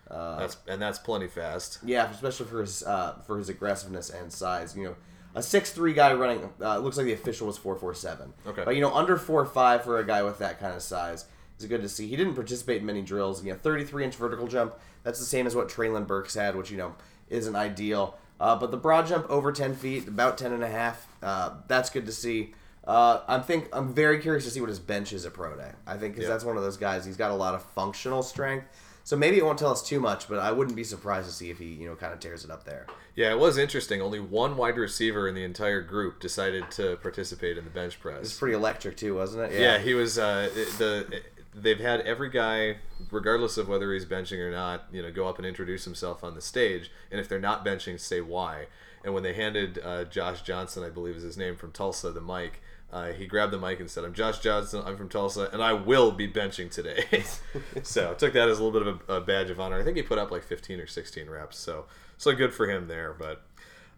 Uh, 0.09 0.39
That's 0.39 0.57
and 0.69 0.81
that's 0.81 0.99
plenty 0.99 1.27
fast. 1.27 1.79
yeah, 1.83 2.09
especially 2.09 2.45
for 2.45 2.61
his 2.61 2.81
uh, 2.83 3.15
for 3.25 3.37
his 3.37 3.49
aggressiveness 3.49 4.09
and 4.09 4.31
size. 4.31 4.75
You 4.77 4.83
know, 4.85 4.95
a 5.35 5.43
six 5.43 5.71
three 5.71 5.93
guy 5.93 6.13
running 6.13 6.49
uh, 6.61 6.77
looks 6.77 6.95
like 6.97 7.07
the 7.07 7.13
official 7.13 7.47
was 7.47 7.57
four 7.57 7.75
four 7.75 7.93
seven. 7.93 8.33
Okay. 8.45 8.63
but 8.63 8.75
you 8.75 8.81
know 8.81 8.93
under 8.93 9.17
four 9.17 9.45
five 9.45 9.83
for 9.83 9.99
a 9.99 10.05
guy 10.05 10.23
with 10.23 10.39
that 10.39 10.59
kind 10.61 10.73
of 10.75 10.81
size 10.81 11.25
is 11.59 11.65
good 11.65 11.81
to 11.81 11.89
see. 11.89 12.07
He 12.07 12.15
didn't 12.15 12.35
participate 12.35 12.77
in 12.81 12.85
many 12.85 13.01
drills. 13.01 13.43
You 13.43 13.51
know, 13.51 13.57
thirty 13.59 13.83
three 13.83 14.05
inch 14.05 14.15
vertical 14.15 14.47
jump. 14.47 14.75
That's 15.03 15.19
the 15.19 15.25
same 15.25 15.45
as 15.45 15.55
what 15.55 15.67
Treylon 15.67 16.07
Burks 16.07 16.35
had, 16.35 16.55
which 16.55 16.71
you 16.71 16.77
know 16.77 16.95
isn't 17.29 17.55
ideal. 17.55 18.17
Uh, 18.39 18.55
but 18.55 18.71
the 18.71 18.77
broad 18.77 19.07
jump 19.07 19.29
over 19.29 19.51
ten 19.51 19.75
feet, 19.75 20.07
about 20.07 20.37
ten 20.37 20.53
and 20.53 20.63
a 20.63 20.69
half. 20.69 21.07
Uh, 21.21 21.55
that's 21.67 21.89
good 21.89 22.05
to 22.05 22.11
see. 22.13 22.53
Uh, 22.87 23.21
I'm 23.27 23.43
think 23.43 23.67
I'm 23.73 23.93
very 23.93 24.19
curious 24.19 24.45
to 24.45 24.49
see 24.49 24.61
what 24.61 24.69
his 24.69 24.79
bench 24.79 25.11
is 25.13 25.25
at 25.25 25.33
pro 25.33 25.55
day. 25.57 25.71
I 25.85 25.97
think 25.97 26.15
'cause 26.15 26.23
Yeah. 26.23 26.29
that's 26.29 26.45
one 26.45 26.55
of 26.57 26.63
those 26.63 26.77
guys. 26.77 27.05
He's 27.05 27.17
got 27.17 27.31
a 27.31 27.35
lot 27.35 27.53
of 27.53 27.61
functional 27.75 28.23
strength. 28.23 28.65
So 29.03 29.15
maybe 29.15 29.37
it 29.37 29.45
won't 29.45 29.57
tell 29.59 29.71
us 29.71 29.81
too 29.81 29.99
much, 30.01 30.27
but 30.27 30.39
I 30.39 30.51
wouldn't 30.51 30.75
be 30.75 30.83
surprised 30.83 31.27
to 31.29 31.33
see 31.33 31.49
if 31.49 31.59
he, 31.59 31.65
you 31.67 31.87
know, 31.87 31.95
kind 31.95 32.11
of 32.13 32.19
tears 32.19 32.43
it 32.43 32.51
up 32.51 32.65
there. 32.65 32.87
Yeah, 33.15 33.31
it 33.31 33.39
was 33.39 33.57
interesting. 33.57 34.01
Only 34.01 34.19
one 34.19 34.57
wide 34.57 34.77
receiver 34.77 35.27
in 35.29 35.35
the 35.35 35.45
entire 35.45 35.81
group 35.81 36.19
decided 36.19 36.69
to 36.71 36.97
participate 36.97 37.57
in 37.57 37.63
the 37.63 37.69
bench 37.69 37.99
press. 38.01 38.19
It's 38.21 38.37
pretty 38.37 38.53
electric 38.55 38.97
too, 38.97 39.15
wasn't 39.15 39.51
it? 39.51 39.59
Yeah, 39.61 39.77
he 39.77 39.93
was 39.93 40.17
uh, 40.17 40.49
the 40.77 41.21
they've 41.55 41.79
had 41.79 42.01
every 42.01 42.29
guy, 42.29 42.77
regardless 43.11 43.57
of 43.57 43.67
whether 43.67 43.91
he's 43.93 44.05
benching 44.05 44.39
or 44.39 44.51
not, 44.51 44.85
you 44.91 45.01
know, 45.01 45.11
go 45.11 45.27
up 45.27 45.37
and 45.37 45.45
introduce 45.45 45.85
himself 45.85 46.23
on 46.23 46.35
the 46.35 46.41
stage, 46.41 46.91
and 47.09 47.19
if 47.19 47.27
they're 47.27 47.39
not 47.39 47.65
benching, 47.65 47.99
say 47.99 48.21
why. 48.21 48.67
And 49.03 49.13
when 49.13 49.23
they 49.23 49.33
handed 49.33 49.79
uh, 49.83 50.03
Josh 50.03 50.41
Johnson, 50.41 50.83
I 50.83 50.89
believe 50.89 51.15
is 51.15 51.23
his 51.23 51.37
name 51.37 51.55
from 51.55 51.71
Tulsa, 51.71 52.11
the 52.11 52.19
mic, 52.21 52.61
uh, 52.91 53.11
he 53.11 53.25
grabbed 53.25 53.51
the 53.51 53.59
mic 53.59 53.79
and 53.79 53.89
said, 53.89 54.05
"I'm 54.05 54.13
Josh 54.13 54.39
Johnson. 54.39 54.81
I'm 54.85 54.95
from 54.95 55.09
Tulsa, 55.09 55.49
and 55.51 55.61
I 55.61 55.73
will 55.73 56.11
be 56.11 56.27
benching 56.27 56.71
today." 56.71 57.23
so 57.83 58.11
I 58.11 58.13
took 58.13 58.33
that 58.33 58.47
as 58.47 58.59
a 58.59 58.63
little 58.63 58.79
bit 58.79 58.87
of 58.87 59.01
a, 59.09 59.13
a, 59.15 59.21
badge 59.21 59.49
of 59.49 59.59
honor. 59.59 59.79
I 59.79 59.83
think 59.83 59.97
he 59.97 60.03
put 60.03 60.17
up 60.17 60.31
like 60.31 60.43
15 60.43 60.79
or 60.79 60.87
16 60.87 61.29
reps, 61.29 61.57
so 61.57 61.85
so 62.17 62.33
good 62.33 62.53
for 62.53 62.69
him 62.69 62.87
there. 62.87 63.13
But 63.13 63.41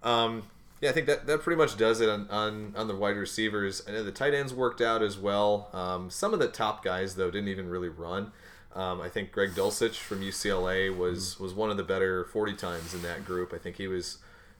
um, 0.02 0.44
yeah, 0.82 0.90
I 0.90 0.94
think 0.94 1.08
that, 1.08 1.28
that 1.28 1.42
pretty 1.42 1.58
much 1.58 1.78
does 1.78 2.02
it 2.02 2.10
on, 2.10 2.28
on, 2.30 2.74
on 2.76 2.88
the 2.88 2.96
wide 2.96 3.18
receivers. 3.18 3.84
I 3.88 3.92
know 3.92 4.04
the 4.04 4.12
tight 4.12 4.34
ends 4.34 4.54
worked 4.54 4.82
out 4.82 5.04
as 5.04 5.18
well. 5.18 5.70
Um, 5.74 6.10
some 6.10 6.34
of 6.34 6.40
the 6.40 6.48
top 6.48 6.84
guys 6.84 7.16
though 7.16 7.30
didn't 7.30 7.50
even 7.50 7.70
really 7.70 7.90
run. 7.90 8.32
Um, 8.76 9.02
I 9.02 9.10
think 9.10 9.32
Greg 9.32 9.52
Dulcich 9.52 9.96
from 9.96 10.22
UCLA 10.22 10.96
was 10.96 11.40
was 11.40 11.54
one 11.54 11.70
of 11.70 11.78
the 11.78 11.84
better 11.84 12.26
40 12.26 12.54
times 12.54 12.94
in 12.94 13.02
that 13.02 13.26
group. 13.26 13.54
I 13.54 13.58
think 13.58 13.76
he 13.78 13.88
was 13.88 14.20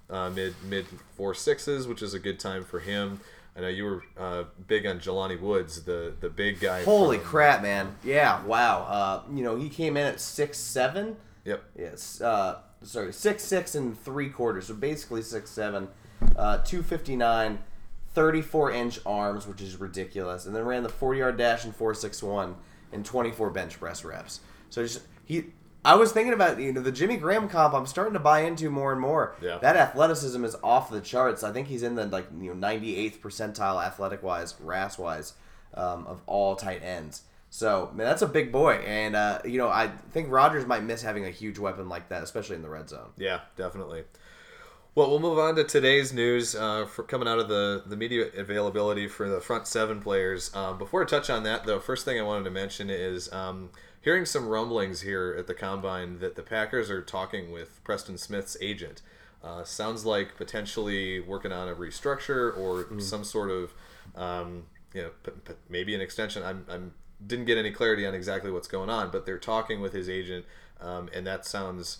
uh, 0.10 0.30
mid 0.30 0.56
mid 0.68 0.88
four 1.16 1.34
sixes, 1.34 1.88
which 1.88 2.02
is 2.02 2.14
a 2.14 2.20
good 2.20 2.40
time 2.40 2.64
for 2.64 2.80
him. 2.80 3.22
I 3.56 3.62
know 3.62 3.68
you 3.68 3.84
were 3.84 4.04
uh, 4.18 4.44
big 4.68 4.86
on 4.86 5.00
Jelani 5.00 5.40
Woods, 5.40 5.84
the 5.84 6.14
the 6.20 6.30
big 6.30 6.60
guy. 6.60 6.84
Holy 6.84 7.18
from, 7.18 7.28
crap, 7.28 7.62
man! 7.62 7.96
Yeah, 8.04 8.44
wow. 8.46 8.84
Uh, 8.84 9.22
you 9.34 9.44
know, 9.44 9.56
he 9.56 9.70
came 9.70 9.98
in 9.98 10.06
at 10.06 10.20
six 10.20 10.58
seven. 10.58 11.18
Yep. 11.46 11.64
Yes. 11.78 12.22
Uh, 12.22 12.60
sorry, 12.84 13.12
six 13.12 13.44
six 13.44 13.76
and 13.76 14.00
three 14.00 14.30
quarters. 14.30 14.68
So 14.68 14.74
basically 14.74 15.22
six 15.22 15.50
seven. 15.50 15.90
Uh, 16.36 16.58
259, 16.58 17.60
34 18.14 18.72
inch 18.72 19.00
arms, 19.06 19.48
which 19.48 19.62
is 19.62 19.80
ridiculous, 19.80 20.46
and 20.46 20.56
then 20.56 20.66
ran 20.66 20.84
the 20.84 20.90
40 20.90 21.20
yard 21.20 21.38
dash 21.38 21.66
in 21.66 21.72
461 21.72 22.56
and 22.92 23.06
24 23.06 23.50
bench 23.52 23.80
press 23.80 24.04
reps. 24.04 24.42
So 24.70 24.84
just 24.84 25.02
he 25.26 25.46
I 25.86 25.96
was 25.96 26.12
thinking 26.12 26.34
about 26.34 26.60
you 26.60 26.74
know 26.74 26.82
the 26.82 26.92
Jimmy 26.92 27.18
Graham 27.18 27.48
comp. 27.48 27.74
I'm 27.74 27.86
starting 27.86 28.14
to 28.14 28.20
buy 28.20 28.42
into 28.42 28.70
more 28.70 28.92
and 28.92 29.00
more. 29.00 29.36
Yeah. 29.42 29.58
That 29.60 29.76
athleticism 29.76 30.44
is 30.44 30.56
off 30.64 30.90
the 30.90 31.02
charts. 31.02 31.44
I 31.44 31.52
think 31.52 31.68
he's 31.68 31.84
in 31.84 31.96
the 31.96 32.06
like 32.06 32.28
you 32.40 32.54
know 32.54 32.68
98th 32.68 33.20
percentile 33.20 33.84
athletic 33.84 34.22
wise, 34.22 34.56
RAS 34.60 34.98
wise, 34.98 35.34
um, 35.74 36.06
of 36.08 36.22
all 36.26 36.56
tight 36.56 36.84
ends. 36.84 37.24
So 37.50 37.92
man, 37.96 38.06
that's 38.06 38.22
a 38.22 38.28
big 38.28 38.52
boy, 38.52 38.74
and 38.76 39.16
uh, 39.16 39.40
you 39.46 39.58
know 39.58 39.70
I 39.70 39.88
think 40.12 40.30
Rodgers 40.32 40.66
might 40.66 40.84
miss 40.84 41.02
having 41.02 41.26
a 41.26 41.32
huge 41.32 41.58
weapon 41.58 41.90
like 41.90 42.10
that, 42.10 42.24
especially 42.24 42.58
in 42.58 42.62
the 42.62 42.70
red 42.70 42.90
zone. 42.90 43.10
Yeah, 43.18 43.40
definitely. 43.56 44.04
Well, 44.96 45.12
we'll 45.12 45.20
move 45.20 45.38
on 45.38 45.56
to 45.56 45.64
today's 45.64 46.12
news 46.12 46.56
uh, 46.56 46.86
for 46.86 47.04
coming 47.04 47.28
out 47.28 47.38
of 47.38 47.48
the, 47.48 47.84
the 47.86 47.96
media 47.96 48.26
availability 48.36 49.08
for 49.08 49.30
the 49.30 49.40
front 49.40 49.68
seven 49.68 50.02
players. 50.02 50.54
Um, 50.56 50.80
before 50.80 51.04
I 51.04 51.06
touch 51.06 51.30
on 51.30 51.44
that, 51.44 51.66
though, 51.66 51.80
first 51.80 52.06
thing 52.06 52.20
I 52.20 52.24
wanted 52.24 52.46
to 52.46 52.50
mention 52.50 52.90
is 52.90 53.32
um, 53.32 53.70
hearing 54.02 54.26
some 54.26 54.48
rumblings 54.48 55.02
here 55.02 55.36
at 55.38 55.46
the 55.46 55.54
combine 55.54 56.20
that 56.20 56.36
the 56.36 56.42
Packers 56.42 56.90
are 56.90 57.04
talking 57.04 57.52
with 57.52 57.84
Preston 57.84 58.18
Smith's 58.18 58.58
agent. 58.62 59.04
Uh, 59.44 59.64
sounds 59.64 60.06
like 60.06 60.36
potentially 60.36 61.20
working 61.20 61.52
on 61.52 61.70
a 61.70 61.76
restructure 61.76 62.58
or 62.58 62.86
mm. 62.86 63.00
some 63.00 63.24
sort 63.24 63.52
of, 63.52 63.74
um, 64.16 64.64
you 64.94 65.04
know, 65.04 65.12
p- 65.24 65.32
p- 65.46 65.54
maybe 65.70 65.94
an 65.94 66.02
extension. 66.02 66.42
I'm, 66.42 66.66
I'm 66.68 66.94
didn't 67.26 67.46
get 67.46 67.60
any 67.60 67.72
clarity 67.72 68.08
on 68.08 68.16
exactly 68.16 68.50
what's 68.50 68.68
going 68.68 68.90
on, 68.90 69.12
but 69.12 69.26
they're 69.26 69.38
talking 69.38 69.82
with 69.82 69.94
his 69.94 70.10
agent, 70.10 70.46
um, 70.82 71.10
and 71.14 71.28
that 71.28 71.46
sounds, 71.46 72.00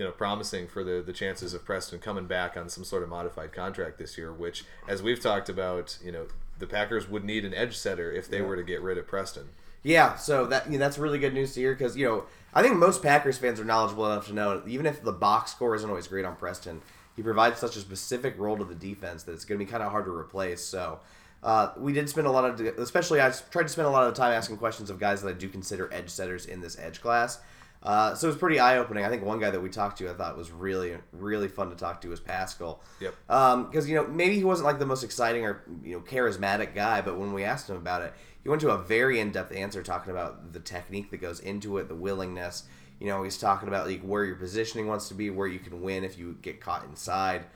you 0.00 0.06
know, 0.06 0.12
promising 0.12 0.66
for 0.66 0.82
the 0.82 1.02
the 1.04 1.12
chances 1.12 1.52
of 1.52 1.62
Preston 1.62 1.98
coming 1.98 2.24
back 2.24 2.56
on 2.56 2.70
some 2.70 2.84
sort 2.84 3.02
of 3.02 3.10
modified 3.10 3.52
contract 3.52 3.98
this 3.98 4.16
year. 4.16 4.32
Which, 4.32 4.64
as 4.88 5.02
we've 5.02 5.20
talked 5.20 5.50
about, 5.50 5.98
you 6.02 6.10
know, 6.10 6.26
the 6.58 6.66
Packers 6.66 7.06
would 7.06 7.22
need 7.22 7.44
an 7.44 7.52
edge 7.52 7.76
setter 7.76 8.10
if 8.10 8.26
they 8.26 8.38
yeah. 8.38 8.44
were 8.44 8.56
to 8.56 8.62
get 8.62 8.80
rid 8.80 8.96
of 8.96 9.06
Preston. 9.06 9.50
Yeah, 9.82 10.16
so 10.16 10.46
that 10.46 10.64
you 10.68 10.72
know, 10.72 10.78
that's 10.78 10.96
really 10.96 11.18
good 11.18 11.34
news 11.34 11.52
to 11.52 11.60
hear 11.60 11.74
because 11.74 11.98
you 11.98 12.06
know 12.06 12.24
I 12.54 12.62
think 12.62 12.76
most 12.76 13.02
Packers 13.02 13.36
fans 13.36 13.60
are 13.60 13.64
knowledgeable 13.66 14.10
enough 14.10 14.26
to 14.28 14.32
know 14.32 14.62
even 14.66 14.86
if 14.86 15.02
the 15.02 15.12
box 15.12 15.50
score 15.50 15.74
isn't 15.74 15.88
always 15.88 16.08
great 16.08 16.24
on 16.24 16.34
Preston, 16.34 16.80
he 17.14 17.22
provides 17.22 17.60
such 17.60 17.76
a 17.76 17.80
specific 17.80 18.38
role 18.38 18.56
to 18.56 18.64
the 18.64 18.74
defense 18.74 19.24
that 19.24 19.32
it's 19.32 19.44
going 19.44 19.60
to 19.60 19.66
be 19.66 19.70
kind 19.70 19.82
of 19.82 19.90
hard 19.90 20.06
to 20.06 20.16
replace. 20.16 20.62
So 20.62 21.00
uh, 21.42 21.72
we 21.76 21.92
did 21.92 22.08
spend 22.08 22.26
a 22.26 22.30
lot 22.30 22.46
of, 22.46 22.58
especially 22.78 23.20
I 23.20 23.34
tried 23.50 23.64
to 23.64 23.68
spend 23.68 23.86
a 23.86 23.90
lot 23.90 24.06
of 24.06 24.14
time 24.14 24.32
asking 24.32 24.56
questions 24.56 24.88
of 24.88 24.98
guys 24.98 25.20
that 25.20 25.28
I 25.28 25.32
do 25.32 25.50
consider 25.50 25.92
edge 25.92 26.08
setters 26.08 26.46
in 26.46 26.62
this 26.62 26.78
edge 26.78 27.02
class. 27.02 27.40
Uh, 27.82 28.14
so 28.14 28.26
it 28.26 28.30
was 28.30 28.36
pretty 28.36 28.58
eye 28.58 28.76
opening. 28.76 29.04
I 29.04 29.08
think 29.08 29.24
one 29.24 29.40
guy 29.40 29.50
that 29.50 29.60
we 29.60 29.70
talked 29.70 29.98
to 29.98 30.10
I 30.10 30.12
thought 30.12 30.36
was 30.36 30.50
really 30.50 30.96
really 31.12 31.48
fun 31.48 31.70
to 31.70 31.76
talk 31.76 32.00
to 32.02 32.08
was 32.08 32.20
Paschal. 32.20 32.82
Yep. 33.00 33.14
Because 33.26 33.84
um, 33.84 33.88
you 33.88 33.94
know 33.94 34.06
maybe 34.06 34.36
he 34.36 34.44
wasn't 34.44 34.66
like 34.66 34.78
the 34.78 34.86
most 34.86 35.02
exciting 35.02 35.44
or 35.44 35.62
you 35.82 35.94
know 35.94 36.00
charismatic 36.00 36.74
guy, 36.74 37.00
but 37.00 37.16
when 37.16 37.32
we 37.32 37.44
asked 37.44 37.70
him 37.70 37.76
about 37.76 38.02
it, 38.02 38.12
he 38.42 38.48
went 38.48 38.60
to 38.62 38.70
a 38.70 38.78
very 38.78 39.18
in-depth 39.20 39.52
answer 39.52 39.82
talking 39.82 40.10
about 40.10 40.52
the 40.52 40.60
technique 40.60 41.10
that 41.10 41.18
goes 41.18 41.40
into 41.40 41.78
it, 41.78 41.88
the 41.88 41.94
willingness. 41.94 42.64
You 42.98 43.06
know, 43.06 43.22
he's 43.22 43.38
talking 43.38 43.68
about 43.68 43.86
like 43.86 44.02
where 44.02 44.24
your 44.24 44.36
positioning 44.36 44.86
wants 44.86 45.08
to 45.08 45.14
be, 45.14 45.30
where 45.30 45.48
you 45.48 45.58
can 45.58 45.80
win 45.80 46.04
if 46.04 46.18
you 46.18 46.36
get 46.42 46.60
caught 46.60 46.84
inside. 46.84 47.46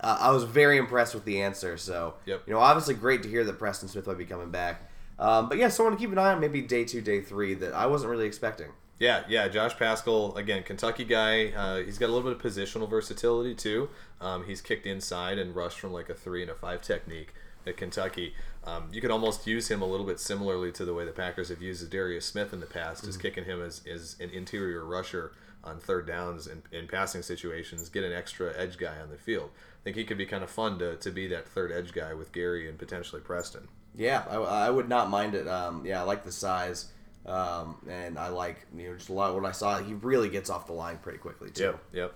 Uh, 0.00 0.16
I 0.18 0.30
was 0.30 0.44
very 0.44 0.78
impressed 0.78 1.14
with 1.14 1.24
the 1.24 1.42
answer. 1.42 1.76
So, 1.76 2.14
yep. 2.24 2.42
you 2.46 2.52
know, 2.52 2.58
obviously 2.58 2.94
great 2.94 3.22
to 3.22 3.28
hear 3.28 3.44
that 3.44 3.58
Preston 3.58 3.88
Smith 3.88 4.06
might 4.06 4.18
be 4.18 4.24
coming 4.24 4.50
back. 4.50 4.90
Um, 5.18 5.48
but 5.48 5.58
yeah, 5.58 5.68
someone 5.68 5.94
to 5.94 5.98
keep 5.98 6.10
an 6.10 6.18
eye 6.18 6.32
on 6.32 6.40
maybe 6.40 6.62
day 6.62 6.84
two, 6.84 7.00
day 7.00 7.20
three 7.20 7.54
that 7.54 7.74
I 7.74 7.86
wasn't 7.86 8.10
really 8.10 8.26
expecting. 8.26 8.68
Yeah, 8.98 9.24
yeah. 9.28 9.48
Josh 9.48 9.76
Paschal, 9.76 10.36
again, 10.36 10.62
Kentucky 10.62 11.04
guy. 11.04 11.48
Uh, 11.48 11.82
he's 11.82 11.98
got 11.98 12.08
a 12.08 12.12
little 12.12 12.30
bit 12.30 12.44
of 12.44 12.52
positional 12.52 12.88
versatility 12.88 13.54
too. 13.54 13.88
Um, 14.20 14.44
he's 14.44 14.60
kicked 14.60 14.86
inside 14.86 15.38
and 15.38 15.54
rushed 15.54 15.80
from 15.80 15.92
like 15.92 16.08
a 16.08 16.14
three 16.14 16.42
and 16.42 16.50
a 16.50 16.54
five 16.54 16.80
technique 16.80 17.34
at 17.66 17.76
Kentucky. 17.76 18.34
Um, 18.64 18.88
you 18.92 19.00
could 19.00 19.10
almost 19.10 19.46
use 19.46 19.70
him 19.70 19.82
a 19.82 19.86
little 19.86 20.06
bit 20.06 20.20
similarly 20.20 20.72
to 20.72 20.84
the 20.84 20.94
way 20.94 21.04
the 21.04 21.12
Packers 21.12 21.48
have 21.48 21.60
used 21.60 21.88
Darius 21.90 22.24
Smith 22.24 22.52
in 22.52 22.60
the 22.60 22.66
past, 22.66 23.02
mm-hmm. 23.02 23.10
is 23.10 23.16
kicking 23.16 23.44
him 23.44 23.62
as, 23.62 23.82
as 23.90 24.16
an 24.20 24.30
interior 24.30 24.84
rusher 24.84 25.32
on 25.64 25.78
third 25.78 26.06
downs 26.06 26.46
and 26.46 26.62
in 26.72 26.86
passing 26.86 27.22
situations, 27.22 27.88
get 27.88 28.04
an 28.04 28.12
extra 28.12 28.52
edge 28.56 28.78
guy 28.78 28.98
on 29.00 29.10
the 29.10 29.16
field. 29.16 29.50
I 29.54 29.84
think 29.84 29.96
he 29.96 30.04
could 30.04 30.18
be 30.18 30.26
kind 30.26 30.44
of 30.44 30.50
fun 30.50 30.78
to, 30.78 30.96
to 30.96 31.10
be 31.10 31.26
that 31.28 31.48
third 31.48 31.72
edge 31.72 31.92
guy 31.92 32.14
with 32.14 32.32
Gary 32.32 32.68
and 32.68 32.78
potentially 32.78 33.20
Preston. 33.20 33.68
Yeah, 33.96 34.24
I, 34.28 34.36
I 34.36 34.70
would 34.70 34.88
not 34.88 35.08
mind 35.08 35.34
it. 35.34 35.48
Um, 35.48 35.84
yeah, 35.86 36.00
I 36.00 36.04
like 36.04 36.24
the 36.24 36.32
size. 36.32 36.86
Um, 37.26 37.76
and 37.88 38.18
I 38.18 38.28
like 38.28 38.66
you 38.76 38.88
know 38.88 38.96
just 38.96 39.08
a 39.08 39.12
lot. 39.12 39.34
What 39.34 39.44
I 39.44 39.52
saw, 39.52 39.78
he 39.78 39.94
really 39.94 40.28
gets 40.28 40.50
off 40.50 40.66
the 40.66 40.72
line 40.72 40.98
pretty 40.98 41.18
quickly 41.18 41.50
too. 41.50 41.62
Yep, 41.64 41.80
yep. 41.92 42.14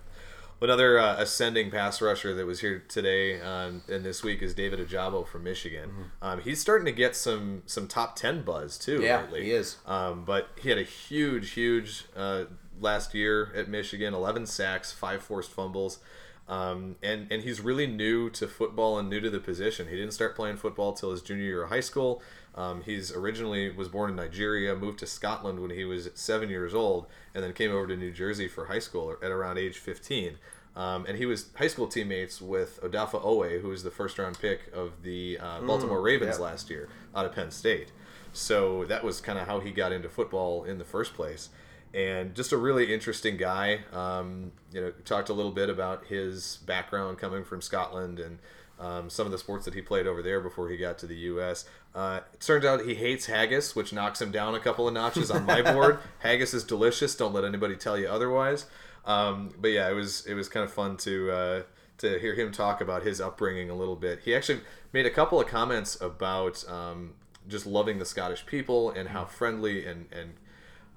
Another 0.61 0.99
uh, 0.99 1.17
ascending 1.19 1.71
pass 1.71 2.03
rusher 2.03 2.35
that 2.35 2.45
was 2.45 2.61
here 2.61 2.83
today 2.89 3.41
um, 3.41 3.83
and 3.89 4.05
this 4.05 4.25
week 4.25 4.43
is 4.43 4.55
David 4.55 4.81
Ojabo 4.81 5.25
from 5.25 5.45
Michigan. 5.45 5.89
Mm-hmm. 5.89 6.03
Um, 6.21 6.41
he's 6.41 6.61
starting 6.61 6.85
to 6.87 6.93
get 6.93 7.15
some 7.15 7.63
some 7.67 7.87
top 7.87 8.17
ten 8.17 8.43
buzz 8.43 8.77
too 8.77 9.01
yeah, 9.01 9.23
lately. 9.23 9.45
he 9.45 9.51
is. 9.53 9.77
Um, 9.87 10.25
but 10.25 10.49
he 10.61 10.69
had 10.69 10.79
a 10.79 10.83
huge, 10.83 11.53
huge 11.53 12.07
uh, 12.17 12.45
last 12.81 13.15
year 13.15 13.53
at 13.55 13.69
Michigan. 13.69 14.15
Eleven 14.15 14.47
sacks, 14.47 14.91
five 14.91 15.23
forced 15.23 15.51
fumbles. 15.51 16.01
Um, 16.49 16.97
and 17.03 17.31
and 17.31 17.43
he's 17.43 17.61
really 17.61 17.87
new 17.87 18.31
to 18.31 18.49
football 18.49 18.99
and 18.99 19.11
new 19.11 19.21
to 19.21 19.29
the 19.29 19.41
position. 19.41 19.89
He 19.89 19.97
didn't 19.97 20.13
start 20.13 20.35
playing 20.35 20.57
football 20.57 20.95
till 20.95 21.11
his 21.11 21.21
junior 21.21 21.45
year 21.45 21.63
of 21.65 21.69
high 21.69 21.81
school. 21.81 22.23
Um, 22.55 22.83
he's 22.83 23.13
originally 23.13 23.71
was 23.71 23.89
born 23.89 24.11
in 24.11 24.17
Nigeria, 24.17 24.75
moved 24.75 24.99
to 25.01 25.07
Scotland 25.07 25.61
when 25.61 25.71
he 25.71 25.85
was 25.85 26.09
seven 26.15 26.49
years 26.49 26.75
old, 26.75 27.07
and 27.35 27.45
then 27.45 27.53
came 27.53 27.71
over 27.71 27.87
to 27.87 27.97
New 27.97 28.11
Jersey 28.11 28.49
for 28.49 28.67
high 28.67 28.79
school 28.79 29.17
at 29.23 29.31
around 29.31 29.59
age 29.59 29.79
15. 29.79 30.39
Um, 30.75 31.07
and 31.07 31.19
he 31.19 31.27
was 31.27 31.47
high 31.57 31.67
school 31.67 31.89
teammates 31.89 32.41
with 32.41 32.81
Odafe 32.83 33.23
Oweh, 33.23 33.61
who 33.61 33.69
was 33.69 33.83
the 33.83 33.91
first 33.91 34.19
round 34.19 34.41
pick 34.41 34.73
of 34.73 35.03
the 35.03 35.39
uh, 35.39 35.61
mm, 35.61 35.67
Baltimore 35.67 35.99
mm, 35.99 36.05
Ravens 36.05 36.39
last 36.39 36.71
year 36.71 36.89
out 37.15 37.27
of 37.27 37.35
Penn 37.35 37.51
State. 37.51 37.91
So 38.33 38.85
that 38.85 39.03
was 39.03 39.21
kind 39.21 39.39
of 39.39 39.47
how 39.47 39.61
he 39.61 39.71
got 39.71 39.93
into 39.93 40.09
football 40.09 40.65
in 40.65 40.79
the 40.79 40.85
first 40.85 41.15
place. 41.15 41.51
And 41.95 42.35
just 42.35 42.53
a 42.53 42.57
really 42.57 42.93
interesting 42.93 43.37
guy. 43.37 43.81
Um, 43.93 44.53
you 44.73 44.81
know, 44.81 44.93
talked 45.05 45.31
a 45.31 45.33
little 45.33 45.53
bit 45.53 45.71
about 45.71 46.07
his 46.07 46.59
background 46.67 47.19
coming 47.19 47.45
from 47.45 47.63
Scotland 47.63 48.21
and 48.21 48.39
um, 48.79 49.11
some 49.11 49.27
of 49.27 49.33
the 49.33 49.39
sports 49.39 49.65
that 49.65 49.75
he 49.75 49.81
played 49.81 50.07
over 50.07 50.23
there 50.23 50.41
before 50.41 50.69
he 50.69 50.77
got 50.77 50.99
to 50.99 51.07
the 51.07 51.17
U.S. 51.17 51.65
Uh, 51.95 52.21
it 52.33 52.41
turns 52.41 52.65
out 52.65 52.85
he 52.85 52.95
hates 52.95 53.27
haggis, 53.27 53.75
which 53.75 53.93
knocks 53.93 54.21
him 54.23 54.31
down 54.31 54.55
a 54.55 54.61
couple 54.61 54.87
of 54.87 54.95
notches 54.95 55.31
on 55.31 55.45
my 55.45 55.63
board. 55.73 55.99
haggis 56.21 56.55
is 56.55 56.63
delicious. 56.63 57.17
Don't 57.17 57.33
let 57.33 57.45
anybody 57.45 57.75
tell 57.75 57.99
you 57.99 58.07
otherwise. 58.07 58.67
Um, 59.05 59.55
but 59.59 59.69
yeah, 59.69 59.91
it 59.91 59.95
was 59.95 60.27
it 60.27 60.35
was 60.35 60.49
kind 60.49 60.65
of 60.65 60.73
fun 60.73 60.97
to 60.99 61.31
uh, 61.31 61.63
to 61.99 62.19
hear 62.19 62.35
him 62.35 62.53
talk 62.53 62.81
about 62.81 63.03
his 63.03 63.21
upbringing 63.21 63.71
a 63.71 63.75
little 63.75 63.97
bit. 63.97 64.21
He 64.25 64.35
actually 64.35 64.61
made 64.93 65.07
a 65.07 65.11
couple 65.11 65.41
of 65.41 65.49
comments 65.49 66.01
about 66.01 66.69
um, 66.69 67.15
just 67.49 67.67
loving 67.67 67.99
the 67.99 68.05
Scottish 68.05 68.47
people 68.47 68.91
and 68.91 69.09
how 69.09 69.25
friendly 69.25 69.87
and 69.87 70.07
and 70.13 70.35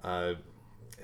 uh, 0.03 0.33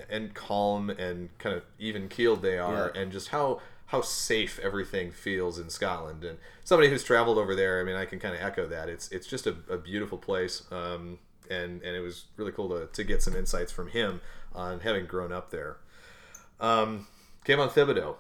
and 0.10 0.34
calm 0.34 0.90
and 0.90 1.36
kind 1.38 1.56
of 1.56 1.64
even 1.80 2.08
keeled 2.10 2.42
they 2.42 2.58
are, 2.58 2.92
yeah. 2.94 3.02
and 3.02 3.12
just 3.12 3.30
how 3.30 3.62
how 3.88 4.02
safe 4.02 4.60
everything 4.60 5.12
feels 5.12 5.58
in 5.58 5.70
Scotland. 5.70 6.24
And 6.24 6.38
somebody 6.64 6.90
who's 6.90 7.04
traveled 7.04 7.38
over 7.38 7.56
there, 7.56 7.80
I 7.80 7.84
mean, 7.84 7.96
I 7.96 8.06
can 8.06 8.20
kind 8.20 8.36
of 8.36 8.42
echo 8.42 8.68
that. 8.68 8.90
It's 8.90 9.10
it's 9.12 9.28
just 9.28 9.48
a, 9.48 9.56
a 9.70 9.78
beautiful 9.78 10.18
place, 10.18 10.64
um, 10.72 11.20
and 11.50 11.82
and 11.82 11.96
it 11.96 12.02
was 12.02 12.26
really 12.36 12.52
cool 12.52 12.70
to, 12.70 12.88
to 12.88 13.04
get 13.04 13.22
some 13.22 13.36
insights 13.36 13.72
from 13.72 13.90
him 13.90 14.22
on 14.54 14.82
having 14.82 15.06
grown 15.06 15.32
up 15.32 15.52
there. 15.52 15.78
Um, 16.60 17.08
came 17.44 17.60
on 17.60 17.70
Thibodeaux. 17.70 18.16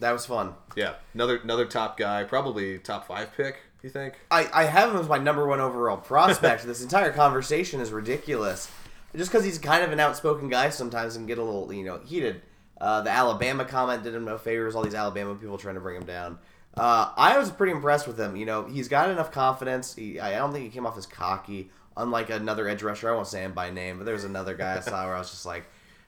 That 0.00 0.12
was 0.12 0.26
fun. 0.26 0.54
Yeah, 0.76 0.94
another 1.14 1.36
another 1.36 1.66
top 1.66 1.96
guy, 1.96 2.24
probably 2.24 2.78
top 2.78 3.06
five 3.06 3.32
pick. 3.36 3.56
You 3.82 3.90
think? 3.90 4.14
I, 4.30 4.48
I 4.52 4.64
have 4.64 4.90
him 4.90 4.96
as 4.96 5.08
my 5.08 5.18
number 5.18 5.46
one 5.46 5.60
overall 5.60 5.98
prospect. 5.98 6.64
this 6.66 6.82
entire 6.82 7.12
conversation 7.12 7.80
is 7.82 7.92
ridiculous. 7.92 8.70
Just 9.16 9.30
because 9.30 9.44
he's 9.44 9.58
kind 9.58 9.84
of 9.84 9.92
an 9.92 10.00
outspoken 10.00 10.48
guy 10.48 10.70
sometimes 10.70 11.16
and 11.16 11.26
get 11.26 11.38
a 11.38 11.42
little 11.42 11.72
you 11.72 11.84
know 11.84 12.00
heated. 12.04 12.42
Uh, 12.80 13.02
the 13.02 13.10
Alabama 13.10 13.64
comment 13.64 14.02
did 14.02 14.14
him 14.14 14.24
no 14.24 14.36
favors. 14.36 14.74
All 14.74 14.82
these 14.82 14.94
Alabama 14.94 15.34
people 15.34 15.58
trying 15.58 15.76
to 15.76 15.80
bring 15.80 15.96
him 15.96 16.04
down. 16.04 16.38
Uh, 16.76 17.12
I 17.16 17.38
was 17.38 17.50
pretty 17.50 17.72
impressed 17.72 18.06
with 18.06 18.18
him. 18.18 18.34
You 18.36 18.46
know, 18.46 18.64
he's 18.64 18.88
got 18.88 19.08
enough 19.08 19.30
confidence. 19.30 19.94
He, 19.94 20.18
I 20.18 20.32
don't 20.32 20.52
think 20.52 20.64
he 20.64 20.70
came 20.70 20.86
off 20.86 20.98
as 20.98 21.06
cocky. 21.06 21.70
Unlike 21.96 22.30
another 22.30 22.68
edge 22.68 22.82
rusher, 22.82 23.08
I 23.08 23.14
won't 23.14 23.28
say 23.28 23.44
him 23.44 23.52
by 23.52 23.70
name, 23.70 23.98
but 23.98 24.04
there 24.04 24.14
was 24.14 24.24
another 24.24 24.54
guy 24.54 24.76
I 24.76 24.80
saw 24.80 25.04
where 25.04 25.14
I 25.14 25.18
was 25.18 25.30
just 25.30 25.46
like, 25.46 25.64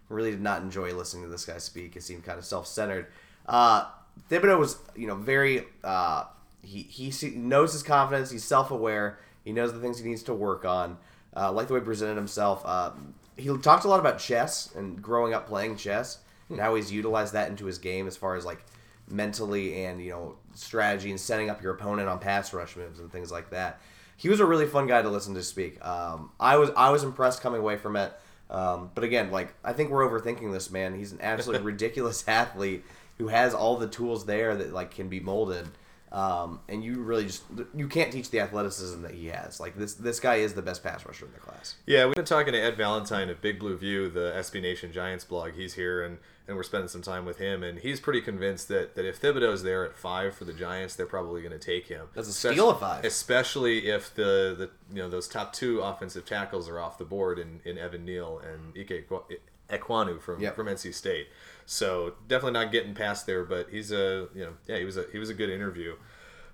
really 0.09 0.33
did 0.33 0.41
not 0.41 0.63
enjoy 0.63 0.93
listening 0.93 1.23
to 1.23 1.29
this 1.29 1.45
guy 1.45 1.59
speak. 1.59 1.95
It 1.95 2.03
seemed 2.03 2.25
kind 2.25 2.39
of 2.39 2.45
self-centered. 2.45 3.07
Uh, 3.47 3.85
Thibodeaux 4.29 4.59
was, 4.59 4.79
you 4.97 5.07
know, 5.07 5.15
very. 5.15 5.65
Uh, 5.85 6.25
he 6.63 6.83
he 6.83 7.13
knows 7.31 7.73
his 7.73 7.85
confidence. 7.85 8.31
He's 8.31 8.43
self-aware. 8.43 9.21
He 9.45 9.53
knows 9.53 9.73
the 9.73 9.79
things 9.79 10.01
he 10.01 10.09
needs 10.09 10.25
to 10.25 10.35
work 10.35 10.65
on. 10.65 10.99
Uh, 11.37 11.53
like 11.53 11.69
the 11.69 11.75
way 11.75 11.81
he 11.81 11.85
presented 11.85 12.17
himself. 12.17 12.63
Uh, 12.65 12.93
he 13.37 13.55
talked 13.59 13.85
a 13.85 13.89
lot 13.89 14.01
about 14.01 14.19
chess 14.19 14.75
and 14.75 15.03
growing 15.03 15.35
up 15.35 15.47
playing 15.47 15.77
chess 15.77 16.19
and 16.49 16.59
how 16.59 16.75
he's 16.75 16.91
utilized 16.91 17.35
that 17.35 17.51
into 17.51 17.67
his 17.67 17.79
game 17.79 18.07
as 18.07 18.17
far 18.17 18.37
as 18.37 18.45
like 18.45 18.65
mentally 19.09 19.85
and 19.85 20.03
you 20.03 20.11
know 20.11 20.35
strategy 20.55 21.11
and 21.11 21.21
setting 21.21 21.49
up 21.51 21.63
your 21.63 21.75
opponent 21.75 22.09
on 22.09 22.19
pass 22.19 22.53
rush 22.53 22.77
moves 22.77 22.99
and 22.99 23.13
things 23.13 23.31
like 23.31 23.51
that. 23.51 23.81
He 24.17 24.29
was 24.31 24.41
a 24.41 24.47
really 24.47 24.67
fun 24.67 24.87
guy 24.87 25.03
to 25.03 25.11
listen 25.11 25.35
to 25.35 25.43
speak. 25.43 25.85
Um, 25.85 26.31
I 26.41 26.57
was 26.57 26.71
I 26.77 26.91
was 26.91 27.05
impressed 27.05 27.43
coming 27.43 27.61
away 27.61 27.77
from 27.77 27.97
it. 27.97 28.13
Um, 28.49 28.91
but 28.95 29.05
again, 29.05 29.31
like 29.31 29.55
I 29.63 29.73
think 29.73 29.91
we're 29.91 30.09
overthinking 30.09 30.53
this 30.53 30.71
man. 30.71 30.95
He's 30.95 31.13
an 31.13 31.19
absolutely 31.21 31.67
ridiculous 31.73 32.27
athlete 32.27 32.85
who 33.19 33.29
has 33.29 33.55
all 33.55 33.77
the 33.77 33.89
tools 33.89 34.27
there 34.27 34.55
that 34.57 34.73
like 34.73 34.93
can 34.93 35.09
be 35.09 35.21
molded. 35.21 35.69
Um, 36.13 36.61
and 36.69 36.85
you 36.85 37.03
really 37.03 37.25
just 37.25 37.43
you 37.75 37.89
can't 37.89 38.13
teach 38.13 38.31
the 38.31 38.41
athleticism 38.41 39.03
that 39.03 39.13
he 39.15 39.27
has. 39.27 39.59
Like 39.59 39.77
this 39.77 39.95
this 39.95 40.21
guy 40.21 40.37
is 40.37 40.55
the 40.55 40.63
best 40.63 40.83
pass 40.83 41.05
rusher 41.05 41.27
in 41.27 41.33
the 41.33 41.41
class. 41.41 41.75
Yeah, 41.85 42.07
we've 42.07 42.15
been 42.15 42.25
talking 42.25 42.53
to 42.53 42.61
Ed 42.61 42.77
Valentine 42.77 43.29
of 43.29 43.41
Big 43.41 43.59
Blue 43.59 43.77
View, 43.77 44.09
the 44.09 44.33
SB 44.37 44.63
Nation 44.63 44.93
Giants 44.93 45.25
blog. 45.25 45.55
He's 45.55 45.75
here, 45.75 46.05
and, 46.05 46.19
and 46.47 46.57
we're 46.57 46.63
spending 46.63 46.89
some 46.89 47.03
time 47.03 47.25
with 47.25 47.39
him, 47.39 47.63
and 47.65 47.81
he's 47.81 47.99
pretty 47.99 48.21
convinced 48.21 48.69
that, 48.69 48.95
that 48.95 49.05
if 49.05 49.21
Thibodeaux's 49.21 49.65
there 49.65 49.85
at 49.85 49.97
five 49.97 50.35
for 50.37 50.45
the 50.45 50.53
Giants, 50.53 50.95
they're 50.95 51.07
probably 51.07 51.43
going 51.43 51.53
to 51.53 51.59
take 51.59 51.89
him. 51.89 52.07
That's 52.15 52.29
a 52.29 52.31
Especially- 52.31 52.57
steal 52.57 52.71
of 52.71 52.79
five. 52.81 53.05
especially 53.05 53.89
if 53.89 54.15
the, 54.15 54.55
the 54.57 54.71
you 54.95 55.03
know 55.03 55.09
those 55.09 55.27
top 55.27 55.53
two 55.53 55.81
offensive 55.81 56.25
tackles 56.25 56.69
are 56.69 56.79
off 56.79 56.99
the 56.99 57.05
board 57.05 57.39
in, 57.41 57.61
in 57.65 57.79
Evan 57.79 58.05
Neal 58.05 58.39
and 58.39 58.73
Ike 58.79 59.07
Ekwonu 59.71 60.21
from 60.21 60.41
Yep. 60.41 60.55
from 60.57 60.67
NC 60.69 60.93
State. 60.95 61.29
So 61.65 62.15
definitely 62.29 62.53
not 62.53 62.71
getting 62.73 62.95
past 62.95 63.27
there, 63.27 63.45
but 63.45 63.69
he's 63.71 63.91
a 63.93 64.29
you 64.35 64.45
know 64.45 64.53
yeah 64.67 64.79
he 64.79 64.85
was 64.85 64.97
a 64.97 65.05
he 65.13 65.19
was 65.19 65.31
a 65.31 65.35
good 65.35 65.51
interview. 65.51 65.95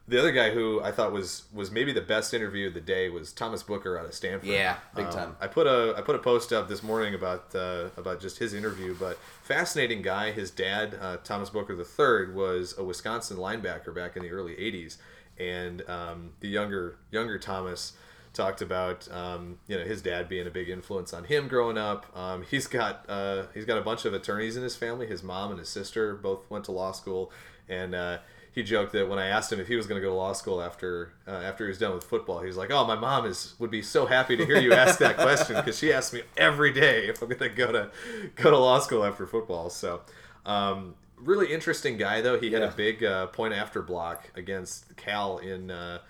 The 0.09 0.19
other 0.19 0.33
guy 0.33 0.51
who 0.51 0.81
I 0.83 0.91
thought 0.91 1.13
was 1.13 1.45
was 1.53 1.71
maybe 1.71 1.93
the 1.93 2.01
best 2.01 2.35
interview 2.35 2.67
of 2.69 2.75
the 2.75 2.81
day 2.81 3.09
was 3.09 3.33
Thomas 3.33 3.63
Booker 3.63 3.97
out 3.97 4.05
of 4.05 4.13
Stanford. 4.15 4.49
Yeah, 4.49 4.77
big 4.97 5.07
Um, 5.07 5.13
time. 5.13 5.37
I 5.41 5.47
put 5.47 5.67
a 5.69 5.95
I 5.97 6.01
put 6.01 6.17
a 6.17 6.19
post 6.19 6.53
up 6.53 6.69
this 6.69 6.83
morning 6.83 7.15
about 7.15 7.55
uh, 7.55 7.91
about 7.97 8.21
just 8.21 8.39
his 8.39 8.53
interview, 8.53 8.97
but 8.99 9.17
fascinating 9.45 10.03
guy. 10.03 10.33
His 10.33 10.51
dad, 10.51 10.99
uh, 11.01 11.19
Thomas 11.23 11.51
Booker 11.51 11.75
III, 11.75 12.35
was 12.35 12.75
a 12.77 12.83
Wisconsin 12.83 13.37
linebacker 13.37 13.95
back 13.95 14.17
in 14.17 14.23
the 14.25 14.31
early 14.31 14.55
'80s, 14.57 14.97
and 15.39 15.89
um, 15.89 16.33
the 16.41 16.49
younger 16.49 16.97
younger 17.13 17.39
Thomas 17.39 17.93
talked 18.33 18.63
about 18.63 19.11
um, 19.13 19.59
you 19.67 19.79
know 19.79 19.85
his 19.85 20.03
dad 20.03 20.29
being 20.29 20.47
a 20.47 20.51
big 20.51 20.69
influence 20.69 21.13
on 21.13 21.25
him 21.25 21.49
growing 21.49 21.79
up. 21.79 22.07
Um, 22.17 22.45
he's 22.51 22.67
got 22.67 23.05
uh, 23.09 23.45
he's 23.55 23.65
got 23.65 23.79
a 23.79 23.83
bunch 23.83 24.05
of 24.05 24.15
attorneys 24.15 24.57
in 24.57 24.63
his 24.63 24.77
family. 24.77 25.07
His 25.07 25.23
mom 25.23 25.51
and 25.51 25.59
his 25.59 25.69
sister 25.69 26.15
both 26.15 26.49
went 26.51 26.65
to 26.67 26.73
law 26.73 26.93
school, 26.93 27.31
and 27.69 27.95
uh, 27.95 28.19
he 28.53 28.63
joked 28.63 28.93
that 28.93 29.09
when 29.09 29.19
I 29.19 29.27
asked 29.27 29.53
him 29.53 29.61
if 29.61 29.69
he 29.69 29.77
was 29.77 29.87
going 29.87 30.01
to 30.01 30.07
go 30.07 30.13
to 30.13 30.17
law 30.17 30.33
school 30.33 30.63
after 30.63 31.13
uh, 31.27 31.31
after 31.33 31.65
he 31.65 31.69
was 31.69 31.79
done 31.79 31.95
with 31.95 32.05
football, 32.05 32.41
he 32.41 32.47
was 32.47 32.57
like, 32.57 32.71
"Oh, 32.71 32.87
my 32.87 32.97
mom 32.97 33.27
is 33.27 33.55
would 33.59 33.71
be 33.71 33.83
so 33.83 34.07
happy 34.07 34.37
to 34.37 34.47
hear 34.47 34.59
you 34.59 34.73
ask 34.73 34.99
that 34.99 35.17
question 35.17 35.57
because 35.57 35.79
she 35.79 35.93
asks 35.93 36.13
me 36.13 36.23
every 36.37 36.73
day 36.73 37.09
if 37.09 37.23
I'm 37.23 37.29
going 37.29 37.39
to 37.39 37.49
go 37.49 37.73
to 37.73 37.91
go 38.37 38.51
to 38.51 38.59
law 38.59 38.79
school 38.79 39.05
after 39.05 39.27
football." 39.27 39.71
So. 39.71 40.03
Um, 40.45 40.95
Really 41.19 41.53
interesting 41.53 41.99
guy 41.99 42.21
though. 42.21 42.37
He 42.37 42.51
had 42.51 42.63
a 42.63 42.73
big 42.73 43.05
uh, 43.05 43.29
point 43.29 43.55
after 43.55 43.81
block 43.81 44.33
against 44.35 44.97
Cal 44.97 45.39
in 45.39 45.71
uh, 45.71 46.01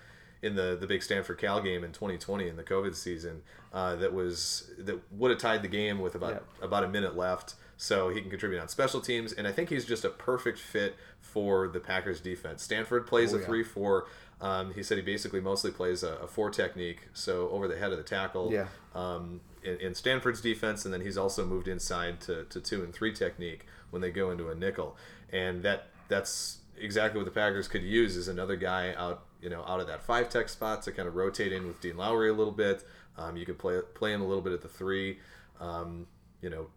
in 0.43 0.53
the 0.55 0.77
the 0.79 0.85
big 0.85 1.01
Stanford 1.01 1.39
Cal 1.39 1.59
game 1.61 1.83
in 1.83 1.91
2020 1.91 2.47
in 2.47 2.55
the 2.57 2.63
COVID 2.63 2.95
season. 2.95 3.41
Uh, 3.73 3.95
that 3.95 4.13
was 4.13 4.69
that 4.77 4.99
would 5.11 5.31
have 5.31 5.39
tied 5.39 5.63
the 5.63 5.67
game 5.67 5.99
with 5.99 6.13
about 6.13 6.43
about 6.61 6.83
a 6.83 6.87
minute 6.87 7.17
left. 7.17 7.55
So 7.75 8.09
he 8.09 8.21
can 8.21 8.29
contribute 8.29 8.59
on 8.61 8.67
special 8.69 9.01
teams, 9.01 9.33
and 9.33 9.47
I 9.47 9.51
think 9.51 9.69
he's 9.69 9.83
just 9.83 10.05
a 10.05 10.09
perfect 10.09 10.59
fit 10.59 10.95
for 11.19 11.67
the 11.67 11.79
Packers 11.79 12.21
defense. 12.21 12.61
Stanford 12.63 13.07
plays 13.07 13.33
Oh, 13.33 13.37
a 13.37 13.39
yeah. 13.39 13.45
three 13.47 13.63
four. 13.63 14.05
Um, 14.39 14.73
he 14.73 14.83
said 14.83 14.97
he 14.97 15.03
basically 15.03 15.41
mostly 15.41 15.71
plays 15.71 16.03
a, 16.03 16.13
a 16.17 16.27
four 16.27 16.49
technique, 16.51 17.07
so 17.13 17.49
over 17.49 17.67
the 17.67 17.77
head 17.77 17.91
of 17.91 17.97
the 17.97 18.03
tackle. 18.03 18.51
Yeah. 18.53 18.67
Um, 18.93 19.41
in, 19.63 19.77
in 19.77 19.95
Stanford's 19.95 20.39
defense, 20.41 20.85
and 20.85 20.93
then 20.93 21.01
he's 21.01 21.17
also 21.17 21.45
moved 21.45 21.67
inside 21.69 22.19
to, 22.21 22.43
to 22.45 22.59
two 22.61 22.83
and 22.83 22.93
three 22.93 23.13
technique 23.13 23.65
when 23.89 24.01
they 24.01 24.11
go 24.11 24.29
into 24.31 24.49
a 24.49 24.55
nickel, 24.55 24.95
and 25.31 25.63
that 25.63 25.87
that's 26.09 26.59
exactly 26.77 27.17
what 27.19 27.25
the 27.25 27.31
Packers 27.31 27.67
could 27.67 27.83
use 27.83 28.15
is 28.15 28.27
another 28.27 28.55
guy 28.55 28.93
out 28.93 29.23
you 29.43 29.49
know 29.49 29.63
out 29.67 29.79
of 29.79 29.87
that 29.87 30.01
five 30.01 30.29
tech 30.29 30.47
spot 30.49 30.81
to 30.83 30.91
kind 30.91 31.07
of 31.07 31.15
rotate 31.15 31.51
in 31.51 31.67
with 31.67 31.79
Dean 31.81 31.97
Lowry 31.97 32.29
a 32.29 32.33
little 32.33 32.53
bit. 32.53 32.83
Um, 33.17 33.35
you 33.37 33.45
could 33.45 33.59
play 33.59 33.79
play 33.93 34.13
him 34.13 34.21
a 34.21 34.25
little 34.27 34.41
bit 34.41 34.53
at 34.53 34.61
the 34.61 34.67
three. 34.69 35.19
Um, 35.59 36.07
you 36.41 36.49
know, 36.49 36.67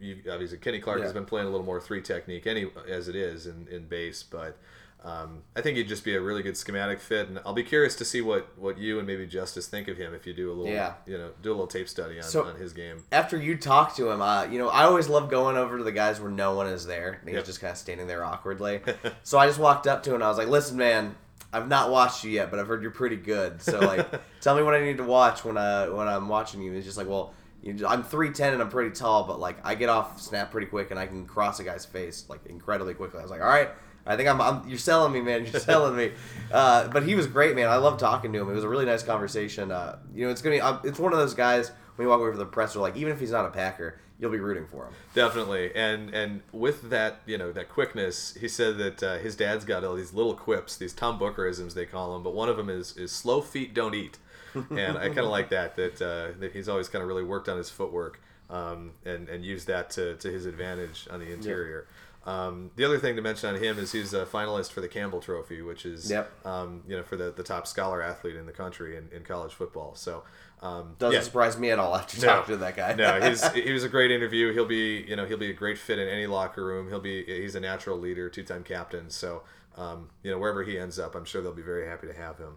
you, 0.00 0.22
obviously 0.30 0.58
Kenny 0.58 0.80
Clark 0.80 1.00
has 1.02 1.12
been 1.12 1.24
playing 1.26 1.46
a 1.46 1.50
little 1.50 1.64
more 1.66 1.80
three 1.80 2.02
technique 2.02 2.46
any 2.46 2.66
as 2.88 3.08
it 3.08 3.14
is 3.16 3.46
in, 3.46 3.68
in 3.70 3.86
base, 3.86 4.22
but 4.22 4.58
um, 5.04 5.42
I 5.54 5.60
think 5.60 5.76
he'd 5.76 5.86
just 5.88 6.04
be 6.04 6.16
a 6.16 6.20
really 6.20 6.42
good 6.42 6.56
schematic 6.56 6.98
fit, 7.00 7.28
and 7.28 7.38
I'll 7.46 7.52
be 7.54 7.62
curious 7.62 7.94
to 7.96 8.04
see 8.04 8.20
what, 8.22 8.58
what 8.58 8.76
you 8.76 8.98
and 8.98 9.06
maybe 9.06 9.24
Justice 9.26 9.68
think 9.68 9.86
of 9.86 9.96
him 9.96 10.12
if 10.14 10.26
you 10.26 10.34
do 10.34 10.50
a 10.50 10.54
little 10.54 10.72
Yeah. 10.72 10.94
you 11.06 11.16
know 11.16 11.30
do 11.42 11.50
a 11.50 11.54
little 11.54 11.68
tape 11.68 11.88
study 11.88 12.16
on, 12.16 12.24
So- 12.24 12.44
on 12.44 12.56
his 12.56 12.72
game. 12.72 13.04
After 13.12 13.36
you 13.36 13.56
talk 13.56 13.94
to 13.96 14.10
him, 14.10 14.20
uh, 14.20 14.44
you 14.44 14.58
know, 14.58 14.68
I 14.68 14.82
always 14.84 15.08
love 15.08 15.30
going 15.30 15.56
over 15.56 15.78
to 15.78 15.84
the 15.84 15.92
guys 15.92 16.20
where 16.20 16.30
no 16.30 16.54
one 16.54 16.66
is 16.66 16.86
there. 16.86 17.12
And 17.20 17.28
he's 17.28 17.36
Yep. 17.36 17.44
just 17.46 17.60
kind 17.60 17.70
of 17.70 17.78
standing 17.78 18.06
there 18.08 18.24
awkwardly. 18.24 18.80
so 19.22 19.38
I 19.38 19.46
just 19.46 19.60
walked 19.60 19.86
up 19.86 20.02
to 20.04 20.10
him 20.10 20.16
and 20.16 20.24
I 20.24 20.28
was 20.28 20.38
like, 20.38 20.48
"Listen, 20.48 20.76
man, 20.76 21.14
I've 21.56 21.68
not 21.68 21.90
watched 21.90 22.24
you 22.24 22.30
yet, 22.30 22.50
but 22.50 22.58
I've 22.58 22.66
heard 22.66 22.82
you're 22.82 22.90
pretty 22.90 23.16
good. 23.16 23.62
So 23.62 23.80
like, 23.80 24.08
tell 24.40 24.56
me 24.56 24.62
what 24.62 24.74
I 24.74 24.80
need 24.80 24.98
to 24.98 25.04
watch 25.04 25.44
when 25.44 25.56
I 25.56 25.88
when 25.88 26.08
I'm 26.08 26.28
watching 26.28 26.62
you." 26.62 26.72
He's 26.72 26.84
just 26.84 26.98
like, 26.98 27.08
"Well." 27.08 27.34
You 27.62 27.72
I'm 27.84 28.04
310 28.04 28.52
and 28.52 28.62
I'm 28.62 28.68
pretty 28.68 28.94
tall, 28.94 29.24
but 29.24 29.40
like 29.40 29.56
I 29.64 29.74
get 29.74 29.88
off 29.88 30.20
snap 30.20 30.52
pretty 30.52 30.68
quick 30.68 30.92
and 30.92 31.00
I 31.00 31.06
can 31.06 31.26
cross 31.26 31.58
a 31.58 31.64
guy's 31.64 31.84
face 31.84 32.26
like 32.28 32.46
incredibly 32.46 32.94
quickly. 32.94 33.18
I 33.18 33.22
was 33.22 33.30
like, 33.30 33.40
all 33.40 33.48
right, 33.48 33.70
I 34.06 34.16
think 34.16 34.28
I'm, 34.28 34.40
I'm 34.40 34.68
you're 34.68 34.78
selling 34.78 35.12
me, 35.12 35.20
man. 35.20 35.44
You're 35.44 35.60
selling 35.60 35.96
me. 35.96 36.12
Uh, 36.52 36.86
but 36.88 37.02
he 37.02 37.14
was 37.16 37.26
great, 37.26 37.56
man. 37.56 37.68
I 37.68 37.76
love 37.76 37.98
talking 37.98 38.32
to 38.32 38.40
him. 38.40 38.48
It 38.48 38.54
was 38.54 38.62
a 38.62 38.68
really 38.68 38.84
nice 38.84 39.02
conversation. 39.02 39.72
Uh, 39.72 39.98
you 40.14 40.24
know, 40.24 40.30
it's 40.30 40.42
gonna 40.42 40.56
be 40.56 40.60
uh, 40.60 40.78
it's 40.84 40.98
one 40.98 41.12
of 41.12 41.18
those 41.18 41.34
guys 41.34 41.72
when 41.96 42.06
you 42.06 42.10
walk 42.10 42.20
away 42.20 42.30
from 42.30 42.38
the 42.38 42.46
presser, 42.46 42.78
like 42.78 42.96
even 42.96 43.12
if 43.12 43.20
he's 43.20 43.30
not 43.30 43.44
a 43.46 43.50
Packer, 43.50 43.98
you'll 44.18 44.30
be 44.30 44.38
rooting 44.38 44.66
for 44.66 44.86
him. 44.86 44.94
Definitely, 45.14 45.74
and 45.74 46.14
and 46.14 46.42
with 46.52 46.90
that, 46.90 47.20
you 47.26 47.38
know, 47.38 47.52
that 47.52 47.68
quickness, 47.68 48.36
he 48.40 48.48
said 48.48 48.78
that 48.78 49.02
uh, 49.02 49.18
his 49.18 49.36
dad's 49.36 49.64
got 49.64 49.84
all 49.84 49.94
these 49.94 50.12
little 50.12 50.34
quips, 50.34 50.76
these 50.76 50.92
Tom 50.92 51.18
Bookerisms 51.18 51.74
they 51.74 51.86
call 51.86 52.12
them, 52.14 52.22
but 52.22 52.34
one 52.34 52.48
of 52.48 52.56
them 52.56 52.70
is 52.70 52.96
is 52.96 53.12
slow 53.12 53.40
feet 53.40 53.74
don't 53.74 53.94
eat, 53.94 54.18
and 54.54 54.96
I 54.98 55.08
kind 55.08 55.20
of 55.20 55.30
like 55.30 55.50
that 55.50 55.76
that 55.76 56.00
uh, 56.00 56.38
that 56.38 56.52
he's 56.52 56.68
always 56.68 56.88
kind 56.88 57.02
of 57.02 57.08
really 57.08 57.24
worked 57.24 57.48
on 57.48 57.58
his 57.58 57.70
footwork 57.70 58.20
um, 58.50 58.92
and 59.04 59.28
and 59.28 59.44
used 59.44 59.66
that 59.66 59.90
to, 59.90 60.14
to 60.16 60.30
his 60.30 60.46
advantage 60.46 61.08
on 61.10 61.20
the 61.20 61.32
interior. 61.32 61.86
Um, 62.26 62.72
the 62.74 62.84
other 62.84 62.98
thing 62.98 63.14
to 63.16 63.22
mention 63.22 63.54
on 63.54 63.62
him 63.62 63.78
is 63.78 63.92
he's 63.92 64.12
a 64.12 64.26
finalist 64.26 64.72
for 64.72 64.80
the 64.80 64.88
Campbell 64.88 65.20
Trophy, 65.20 65.62
which 65.62 65.86
is 65.86 66.10
Yep. 66.10 66.44
um, 66.44 66.82
you 66.88 66.96
know 66.96 67.02
for 67.04 67.16
the, 67.16 67.30
the 67.30 67.44
top 67.44 67.66
scholar 67.68 68.02
athlete 68.02 68.34
in 68.34 68.46
the 68.46 68.52
country 68.52 68.96
in, 68.96 69.08
in 69.14 69.22
college 69.22 69.52
football. 69.54 69.94
So 69.94 70.24
um, 70.60 70.96
Doesn't 70.98 71.14
yeah. 71.14 71.22
surprise 71.22 71.56
me 71.56 71.70
at 71.70 71.78
all 71.78 71.94
after 71.94 72.20
No. 72.20 72.26
talking 72.26 72.54
to 72.54 72.56
that 72.58 72.74
guy. 72.76 72.94
no, 72.94 73.20
his 73.20 73.46
he 73.52 73.70
was 73.72 73.84
a 73.84 73.88
great 73.88 74.10
interview. 74.10 74.52
He'll 74.52 74.66
be 74.66 75.04
you 75.08 75.14
know 75.14 75.24
he'll 75.24 75.38
be 75.38 75.50
a 75.50 75.54
great 75.54 75.78
fit 75.78 75.98
in 76.00 76.08
any 76.08 76.26
locker 76.26 76.64
room. 76.64 76.88
He'll 76.88 76.98
be 77.00 77.24
he's 77.24 77.54
a 77.54 77.60
natural 77.60 77.96
leader, 77.98 78.28
two 78.28 78.42
time 78.42 78.64
captain. 78.64 79.08
So 79.08 79.42
um, 79.76 80.08
you 80.24 80.30
know 80.32 80.38
wherever 80.38 80.64
he 80.64 80.76
ends 80.78 80.98
up, 80.98 81.14
I'm 81.14 81.24
sure 81.26 81.42
they'll 81.42 81.52
be 81.52 81.62
very 81.62 81.86
happy 81.86 82.08
to 82.08 82.14
have 82.14 82.38
him. 82.38 82.56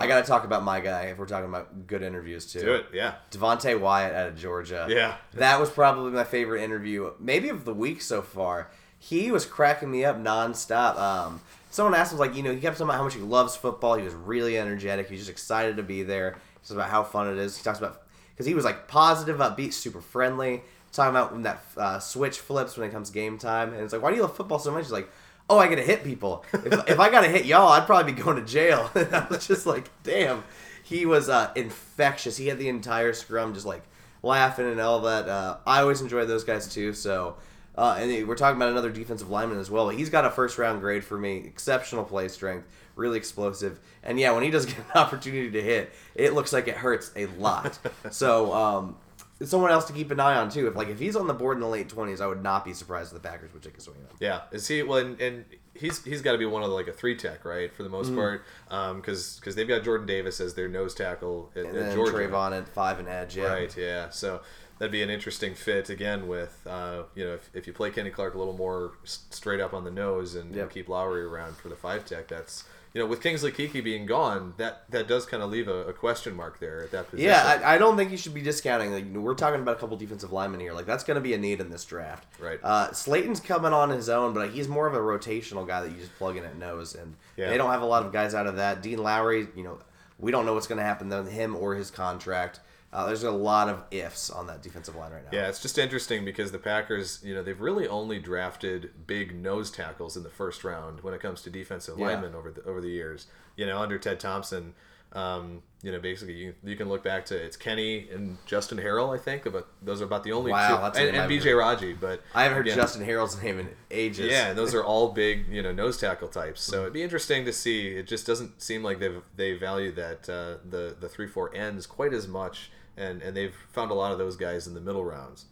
I 0.00 0.06
got 0.06 0.22
to 0.22 0.26
talk 0.26 0.44
about 0.44 0.62
my 0.62 0.80
guy 0.80 1.02
if 1.02 1.18
we're 1.18 1.26
talking 1.26 1.48
about 1.48 1.86
good 1.86 2.02
interviews 2.02 2.50
too. 2.50 2.60
Do 2.60 2.74
it, 2.74 2.86
yeah, 2.92 3.14
Devonte 3.30 3.78
Wyatt 3.78 4.14
out 4.14 4.28
of 4.28 4.36
Georgia. 4.36 4.86
Yeah. 4.88 5.16
That 5.34 5.60
was 5.60 5.70
probably 5.70 6.10
my 6.10 6.24
favorite 6.24 6.62
interview, 6.62 7.12
maybe 7.20 7.50
of 7.50 7.64
the 7.64 7.74
week 7.74 8.00
so 8.00 8.22
far. 8.22 8.70
He 8.98 9.30
was 9.30 9.46
cracking 9.46 9.90
me 9.90 10.04
up 10.04 10.18
nonstop. 10.18 10.96
Um, 10.96 11.40
someone 11.70 11.94
asked 11.94 12.12
him, 12.12 12.18
like, 12.18 12.34
you 12.34 12.42
know, 12.42 12.52
he 12.52 12.60
kept 12.60 12.76
talking 12.76 12.88
about 12.88 12.98
how 12.98 13.04
much 13.04 13.14
he 13.14 13.20
loves 13.20 13.56
football. 13.56 13.94
He 13.94 14.04
was 14.04 14.14
really 14.14 14.58
energetic. 14.58 15.08
He 15.08 15.14
was 15.14 15.20
just 15.20 15.30
excited 15.30 15.76
to 15.76 15.82
be 15.82 16.02
there. 16.02 16.32
He 16.32 16.58
talks 16.58 16.70
about 16.70 16.90
how 16.90 17.02
fun 17.02 17.28
it 17.30 17.38
is. 17.38 17.56
He 17.56 17.62
talks 17.62 17.78
about, 17.78 18.02
because 18.32 18.46
he 18.46 18.54
was 18.54 18.64
like 18.64 18.88
positive, 18.88 19.38
upbeat, 19.38 19.72
super 19.72 20.00
friendly. 20.00 20.62
Talking 20.92 21.10
about 21.10 21.32
when 21.32 21.42
that 21.42 21.64
uh, 21.76 21.98
switch 22.00 22.40
flips 22.40 22.76
when 22.76 22.88
it 22.88 22.92
comes 22.92 23.10
game 23.10 23.38
time. 23.38 23.72
And 23.72 23.82
it's 23.82 23.92
like, 23.92 24.02
why 24.02 24.10
do 24.10 24.16
you 24.16 24.22
love 24.22 24.36
football 24.36 24.58
so 24.58 24.70
much? 24.70 24.84
He's 24.84 24.92
like, 24.92 25.08
oh, 25.50 25.58
I 25.58 25.68
gotta 25.68 25.82
hit 25.82 26.04
people. 26.04 26.44
If, 26.52 26.88
if 26.88 27.00
I 27.00 27.10
got 27.10 27.22
to 27.22 27.28
hit 27.28 27.44
y'all, 27.44 27.68
I'd 27.68 27.84
probably 27.84 28.12
be 28.12 28.22
going 28.22 28.36
to 28.36 28.44
jail. 28.44 28.90
And 29.00 29.14
I 29.14 29.26
was 29.28 29.46
just 29.46 29.66
like, 29.66 29.90
damn. 30.02 30.44
He 30.82 31.06
was 31.06 31.28
uh, 31.28 31.52
infectious. 31.54 32.36
He 32.36 32.48
had 32.48 32.58
the 32.58 32.68
entire 32.68 33.12
scrum 33.12 33.54
just 33.54 33.66
like 33.66 33.82
laughing 34.22 34.68
and 34.68 34.80
all 34.80 35.00
that. 35.02 35.28
Uh, 35.28 35.58
I 35.66 35.80
always 35.80 36.00
enjoy 36.00 36.24
those 36.24 36.44
guys 36.44 36.72
too. 36.72 36.92
So, 36.94 37.36
uh, 37.76 37.96
and 37.98 38.26
we're 38.26 38.34
talking 38.34 38.56
about 38.56 38.70
another 38.70 38.90
defensive 38.90 39.30
lineman 39.30 39.58
as 39.58 39.70
well. 39.70 39.88
He's 39.88 40.10
got 40.10 40.24
a 40.24 40.30
first 40.30 40.58
round 40.58 40.80
grade 40.80 41.04
for 41.04 41.16
me. 41.16 41.38
Exceptional 41.38 42.04
play 42.04 42.28
strength, 42.28 42.66
really 42.96 43.18
explosive. 43.18 43.78
And 44.02 44.18
yeah, 44.18 44.32
when 44.32 44.42
he 44.42 44.50
does 44.50 44.66
get 44.66 44.78
an 44.78 44.84
opportunity 44.94 45.50
to 45.50 45.62
hit, 45.62 45.92
it 46.14 46.34
looks 46.34 46.52
like 46.52 46.68
it 46.68 46.76
hurts 46.76 47.12
a 47.16 47.26
lot. 47.26 47.78
so, 48.10 48.52
um, 48.52 48.96
someone 49.42 49.70
else 49.70 49.84
to 49.86 49.92
keep 49.92 50.10
an 50.10 50.20
eye 50.20 50.36
on 50.36 50.50
too. 50.50 50.68
If 50.68 50.76
like 50.76 50.88
if 50.88 50.98
he's 50.98 51.16
on 51.16 51.26
the 51.26 51.34
board 51.34 51.56
in 51.56 51.60
the 51.60 51.68
late 51.68 51.88
twenties, 51.88 52.20
I 52.20 52.26
would 52.26 52.42
not 52.42 52.64
be 52.64 52.72
surprised 52.74 53.14
if 53.14 53.22
the 53.22 53.28
Packers 53.28 53.52
would 53.52 53.62
take 53.62 53.76
a 53.78 53.80
swing 53.80 53.96
at 54.04 54.10
him. 54.10 54.16
Yeah, 54.20 54.40
is 54.52 54.66
he? 54.68 54.82
Well, 54.82 54.98
and, 54.98 55.20
and 55.20 55.44
he's 55.74 56.04
he's 56.04 56.22
got 56.22 56.32
to 56.32 56.38
be 56.38 56.46
one 56.46 56.62
of 56.62 56.68
the, 56.68 56.74
like 56.74 56.88
a 56.88 56.92
three 56.92 57.16
tech, 57.16 57.44
right, 57.44 57.72
for 57.74 57.82
the 57.82 57.88
most 57.88 58.14
part, 58.14 58.44
because 58.68 59.36
because 59.40 59.54
they've 59.54 59.68
got 59.68 59.82
Jordan 59.84 60.06
Davis 60.06 60.40
as 60.40 60.54
their 60.54 60.68
nose 60.68 60.94
tackle 60.94 61.50
at, 61.56 61.64
And 61.66 61.76
at 61.76 61.94
Georgia. 61.94 62.12
Travon 62.12 62.56
at 62.56 62.68
five 62.68 62.98
and 62.98 63.08
edge. 63.08 63.36
Yeah. 63.36 63.44
Right, 63.44 63.76
yeah. 63.76 64.10
So 64.10 64.40
that'd 64.78 64.92
be 64.92 65.02
an 65.02 65.10
interesting 65.10 65.54
fit 65.54 65.90
again 65.90 66.26
with, 66.26 66.58
uh, 66.66 67.02
you 67.14 67.22
know, 67.24 67.34
if, 67.34 67.50
if 67.52 67.66
you 67.66 67.72
play 67.74 67.90
Kenny 67.90 68.08
Clark 68.10 68.34
a 68.34 68.38
little 68.38 68.56
more 68.56 68.92
straight 69.04 69.60
up 69.60 69.74
on 69.74 69.84
the 69.84 69.90
nose 69.90 70.34
and, 70.34 70.54
Yep. 70.54 70.62
and 70.62 70.70
keep 70.72 70.88
Lowry 70.88 71.22
around 71.22 71.56
for 71.58 71.68
the 71.68 71.76
five 71.76 72.06
tech, 72.06 72.28
that's, 72.28 72.64
you 72.92 73.00
know, 73.00 73.06
with 73.06 73.22
Kingsley 73.22 73.52
Keke 73.52 73.84
being 73.84 74.04
gone, 74.04 74.54
that, 74.56 74.82
that 74.90 75.06
does 75.06 75.24
kind 75.26 75.42
of 75.42 75.50
leave 75.50 75.68
a, 75.68 75.84
a 75.84 75.92
question 75.92 76.34
mark 76.34 76.58
there 76.58 76.82
at 76.82 76.90
that 76.90 77.08
position. 77.08 77.28
Yeah, 77.30 77.60
I, 77.64 77.74
I 77.74 77.78
don't 77.78 77.96
think 77.96 78.10
you 78.10 78.16
should 78.16 78.34
be 78.34 78.42
discounting. 78.42 78.92
Like, 78.92 79.04
we're 79.14 79.34
talking 79.34 79.60
about 79.60 79.76
a 79.76 79.78
couple 79.80 79.96
defensive 79.96 80.32
linemen 80.32 80.58
here. 80.60 80.72
Like 80.72 80.86
that's 80.86 81.04
going 81.04 81.14
to 81.14 81.20
be 81.20 81.32
a 81.34 81.38
need 81.38 81.60
in 81.60 81.70
this 81.70 81.84
draft. 81.84 82.26
Right. 82.40 82.58
Uh, 82.62 82.92
Slaton's 82.92 83.38
coming 83.40 83.72
on 83.72 83.90
his 83.90 84.08
own, 84.08 84.34
but 84.34 84.50
he's 84.50 84.66
more 84.66 84.86
of 84.88 84.94
a 84.94 84.98
rotational 84.98 85.66
guy 85.66 85.82
that 85.82 85.90
you 85.92 85.98
just 85.98 86.14
plug 86.16 86.36
in 86.36 86.44
at 86.44 86.56
nose, 86.56 86.94
and 86.94 87.14
Yeah. 87.36 87.48
they 87.50 87.56
don't 87.56 87.70
have 87.70 87.82
a 87.82 87.86
lot 87.86 88.04
of 88.04 88.12
guys 88.12 88.34
out 88.34 88.46
of 88.46 88.56
that. 88.56 88.82
Dean 88.82 88.98
Lowry, 88.98 89.46
you 89.54 89.62
know, 89.62 89.78
we 90.18 90.32
don't 90.32 90.44
know 90.44 90.54
what's 90.54 90.66
going 90.66 90.78
to 90.78 90.84
happen 90.84 91.10
to 91.10 91.22
him 91.24 91.54
or 91.56 91.74
his 91.76 91.90
contract. 91.90 92.60
Uh, 92.92 93.06
there's 93.06 93.22
a 93.22 93.30
lot 93.30 93.68
of 93.68 93.84
ifs 93.92 94.30
on 94.30 94.46
that 94.48 94.62
defensive 94.62 94.96
line 94.96 95.12
right 95.12 95.22
now. 95.22 95.30
Yeah, 95.32 95.48
it's 95.48 95.60
just 95.62 95.78
interesting 95.78 96.24
because 96.24 96.50
the 96.50 96.58
Packers, 96.58 97.20
you 97.22 97.34
know, 97.34 97.42
they've 97.42 97.60
really 97.60 97.86
only 97.86 98.18
drafted 98.18 99.06
big 99.06 99.34
nose 99.34 99.70
tackles 99.70 100.16
in 100.16 100.24
the 100.24 100.30
first 100.30 100.64
round 100.64 101.02
when 101.02 101.14
it 101.14 101.20
comes 101.20 101.42
to 101.42 101.50
defensive 101.50 101.98
Yeah. 101.98 102.06
linemen 102.08 102.34
over 102.34 102.50
the 102.50 102.62
over 102.64 102.80
the 102.80 102.88
years. 102.90 103.26
You 103.56 103.66
know, 103.66 103.78
under 103.78 103.96
Ted 103.96 104.18
Thompson, 104.18 104.74
um, 105.12 105.62
you 105.82 105.90
know, 105.92 105.98
basically 106.00 106.34
you, 106.34 106.54
you 106.64 106.76
can 106.76 106.88
look 106.88 107.02
back 107.04 107.24
to 107.26 107.36
it's 107.36 107.56
Kenny 107.56 108.08
and 108.10 108.38
Justin 108.46 108.78
Harrell, 108.78 109.14
I 109.14 109.20
think, 109.20 109.44
but 109.52 109.68
those 109.82 110.00
are 110.00 110.04
about 110.04 110.24
the 110.24 110.32
only 110.32 110.50
Wow, 110.52 110.76
two, 110.76 110.82
that's 110.82 110.98
and, 110.98 111.16
and 111.16 111.30
BJ 111.30 111.56
Raji, 111.56 111.92
but 111.94 112.22
I 112.34 112.42
haven't 112.42 112.56
heard 112.58 112.66
again, 112.66 112.76
Justin 112.78 113.04
Harrell's 113.06 113.40
name 113.42 113.58
in 113.60 113.68
ages. 113.90 114.30
yeah, 114.30 114.48
and 114.48 114.58
those 114.58 114.74
are 114.74 114.84
all 114.92 115.12
big, 115.12 115.46
you 115.48 115.62
know, 115.62 115.72
nose 115.72 115.96
tackle 115.98 116.28
types. 116.28 116.60
So 116.62 116.82
it'd 116.82 116.92
be 116.92 117.02
interesting 117.02 117.44
to 117.44 117.52
see. 117.52 117.88
It 117.88 118.06
just 118.08 118.26
doesn't 118.26 118.60
seem 118.62 118.82
like 118.82 118.98
they 118.98 119.10
they 119.36 119.52
value 119.54 119.92
that 119.92 120.28
uh, 120.28 120.56
the 120.68 120.96
the 120.98 121.08
three 121.08 121.26
four 121.28 121.54
ends 121.54 121.86
quite 121.86 122.12
as 122.12 122.28
much, 122.28 122.70
and 123.00 123.22
and 123.22 123.36
they've 123.36 123.54
found 123.72 123.90
a 123.90 123.94
lot 123.94 124.12
of 124.12 124.18
those 124.18 124.36
guys 124.36 124.66
in 124.66 124.74
the 124.74 124.80
middle 124.80 125.04
rounds. 125.04 125.46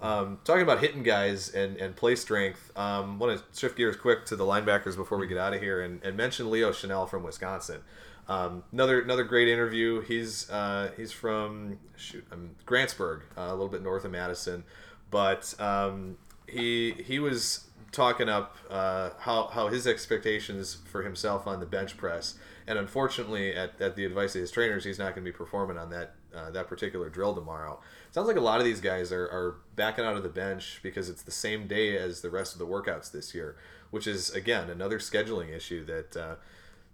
Um, 0.00 0.40
talking 0.42 0.62
about 0.62 0.80
hitting 0.80 1.04
guys 1.04 1.50
and, 1.50 1.76
and 1.76 1.94
play 1.94 2.16
strength, 2.16 2.72
um, 2.76 3.20
want 3.20 3.38
to 3.38 3.58
shift 3.58 3.76
gears 3.76 3.96
quick 3.96 4.26
to 4.26 4.36
the 4.36 4.44
linebackers 4.44 4.96
before 4.96 5.16
we 5.16 5.28
get 5.28 5.38
out 5.38 5.54
of 5.54 5.60
here 5.60 5.80
and, 5.80 6.02
and 6.02 6.16
mention 6.16 6.50
Leo 6.50 6.72
Chenal 6.72 7.08
from 7.08 7.22
Wisconsin. 7.22 7.82
Um, 8.28 8.64
another 8.72 9.00
another 9.00 9.24
great 9.24 9.48
interview. 9.48 10.00
He's 10.00 10.50
uh, 10.50 10.90
he's 10.96 11.12
from 11.12 11.78
shoot 11.96 12.24
um, 12.32 12.50
Grantsburg, 12.66 13.22
uh, 13.36 13.42
a 13.42 13.50
little 13.50 13.68
bit 13.68 13.82
north 13.82 14.04
of 14.04 14.10
Madison, 14.10 14.64
but 15.10 15.54
um, 15.60 16.16
he 16.48 16.92
he 16.92 17.18
was 17.18 17.66
talking 17.92 18.28
up 18.28 18.56
uh, 18.70 19.10
how 19.20 19.48
how 19.48 19.68
his 19.68 19.86
expectations 19.86 20.78
for 20.84 21.02
himself 21.02 21.46
on 21.46 21.60
the 21.60 21.66
bench 21.66 21.96
press, 21.96 22.36
and 22.66 22.78
unfortunately, 22.78 23.54
at, 23.54 23.80
at 23.80 23.96
the 23.96 24.04
advice 24.04 24.34
of 24.34 24.40
his 24.40 24.50
trainers, 24.50 24.84
he's 24.84 24.98
not 24.98 25.14
going 25.14 25.24
to 25.24 25.30
be 25.30 25.36
performing 25.36 25.78
on 25.78 25.90
that 25.90 26.14
uh, 26.34 26.50
that 26.50 26.66
particular 26.68 27.08
drill 27.08 27.34
tomorrow. 27.34 27.80
Sounds 28.10 28.26
like 28.26 28.36
a 28.36 28.40
lot 28.40 28.58
of 28.58 28.64
these 28.64 28.80
guys 28.80 29.12
are, 29.12 29.24
are 29.24 29.56
backing 29.76 30.04
out 30.04 30.16
of 30.16 30.22
the 30.22 30.28
bench 30.28 30.80
because 30.82 31.08
it's 31.08 31.22
the 31.22 31.30
same 31.30 31.66
day 31.66 31.96
as 31.96 32.22
the 32.22 32.30
rest 32.30 32.54
of 32.54 32.58
the 32.58 32.66
workouts 32.66 33.10
this 33.10 33.34
year, 33.34 33.56
which 33.90 34.06
is 34.06 34.30
again 34.30 34.70
another 34.70 34.98
scheduling 34.98 35.54
issue 35.54 35.84
that. 35.84 36.16
Uh, 36.16 36.34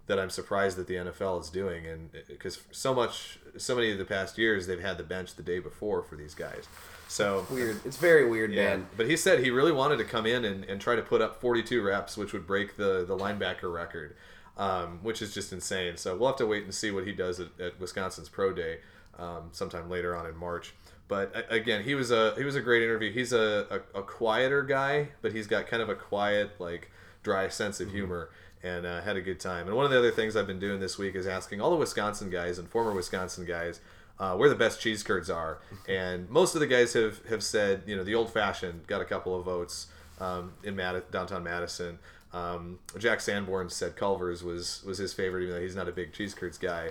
that 0.07 0.17
I'm 0.17 0.31
surprised 0.31 0.75
that 0.77 0.87
the 0.87 0.95
NFL 0.95 1.39
is 1.39 1.51
doing, 1.51 1.85
and 1.85 2.09
because 2.27 2.63
so 2.71 2.95
much, 2.95 3.37
so 3.57 3.75
many 3.75 3.91
of 3.91 3.99
the 3.99 4.05
past 4.05 4.39
years 4.39 4.65
they've 4.65 4.81
had 4.81 4.97
the 4.97 5.03
bench 5.03 5.35
the 5.35 5.43
day 5.43 5.59
before 5.59 6.01
for 6.01 6.15
these 6.15 6.33
guys. 6.33 6.67
So 7.07 7.45
weird. 7.51 7.79
It's 7.85 7.97
very 7.97 8.27
weird, 8.27 8.51
yeah, 8.51 8.69
man. 8.69 8.87
but 8.97 9.07
he 9.07 9.15
said 9.15 9.43
he 9.43 9.51
really 9.51 9.71
wanted 9.71 9.97
to 9.97 10.05
come 10.05 10.25
in 10.25 10.45
and, 10.45 10.63
and 10.63 10.81
try 10.81 10.95
to 10.95 11.03
put 11.03 11.21
up 11.21 11.39
42 11.39 11.83
reps, 11.83 12.17
which 12.17 12.33
would 12.33 12.47
break 12.47 12.75
the 12.75 13.05
the 13.07 13.15
linebacker 13.15 13.71
record, 13.71 14.15
um, 14.57 14.99
which 15.03 15.21
is 15.21 15.33
just 15.33 15.51
insane. 15.53 15.97
So 15.97 16.15
we'll 16.17 16.27
have 16.29 16.37
to 16.37 16.45
wait 16.45 16.63
and 16.63 16.73
see 16.73 16.91
what 16.91 17.05
he 17.05 17.11
does 17.11 17.39
at, 17.39 17.47
at 17.59 17.79
Wisconsin's 17.79 18.29
pro 18.29 18.53
day 18.53 18.79
um, 19.17 19.49
sometime 19.51 19.89
later 19.89 20.15
on 20.15 20.25
in 20.25 20.35
March. 20.35 20.73
But 21.07 21.35
a- 21.35 21.53
again, 21.53 21.83
he 21.83 21.95
was 21.95 22.11
a 22.11 22.35
he 22.37 22.43
was 22.43 22.55
a 22.55 22.61
great 22.61 22.83
interview. 22.83 23.11
He's 23.11 23.33
a, 23.33 23.81
a, 23.95 23.99
a 23.99 24.03
quieter 24.03 24.63
guy, 24.63 25.09
but 25.21 25.31
he's 25.31 25.47
got 25.47 25.67
kind 25.67 25.81
of 25.81 25.89
a 25.89 25.95
quiet, 25.95 26.51
like 26.59 26.91
dry 27.23 27.47
sense 27.49 27.79
of 27.79 27.91
humor, 27.91 28.29
and 28.63 28.85
uh, 28.85 29.01
had 29.01 29.15
a 29.17 29.21
good 29.21 29.39
time. 29.39 29.67
And 29.67 29.75
one 29.75 29.85
of 29.85 29.91
the 29.91 29.97
other 29.97 30.11
things 30.11 30.35
I've 30.35 30.47
been 30.47 30.59
doing 30.59 30.79
this 30.79 30.97
week 30.97 31.15
is 31.15 31.25
asking 31.27 31.61
all 31.61 31.69
the 31.71 31.75
Wisconsin 31.77 32.29
guys 32.29 32.59
and 32.59 32.69
former 32.69 32.93
Wisconsin 32.93 33.45
guys 33.45 33.81
uh, 34.19 34.35
where 34.35 34.49
the 34.49 34.55
best 34.55 34.81
cheese 34.81 35.01
curds 35.03 35.29
are. 35.29 35.59
And 35.89 36.29
most 36.29 36.53
of 36.53 36.61
the 36.61 36.67
guys 36.67 36.93
have, 36.93 37.25
have 37.29 37.41
said, 37.43 37.81
you 37.87 37.95
know, 37.95 38.03
the 38.03 38.13
old 38.13 38.31
fashioned 38.31 38.85
got 38.85 39.01
a 39.01 39.05
couple 39.05 39.35
of 39.37 39.43
votes 39.43 39.87
um, 40.19 40.53
in 40.63 40.75
Mad- 40.75 41.09
downtown 41.09 41.43
Madison. 41.43 41.97
Um, 42.33 42.79
Jack 42.97 43.21
Sanborn 43.21 43.69
said 43.69 43.95
Culver's 43.95 44.43
was, 44.43 44.83
was 44.85 44.97
his 44.97 45.13
favorite, 45.13 45.43
even 45.43 45.55
though 45.55 45.61
he's 45.61 45.75
not 45.75 45.87
a 45.89 45.91
big 45.91 46.13
cheese 46.13 46.33
curds 46.33 46.57
guy. 46.57 46.89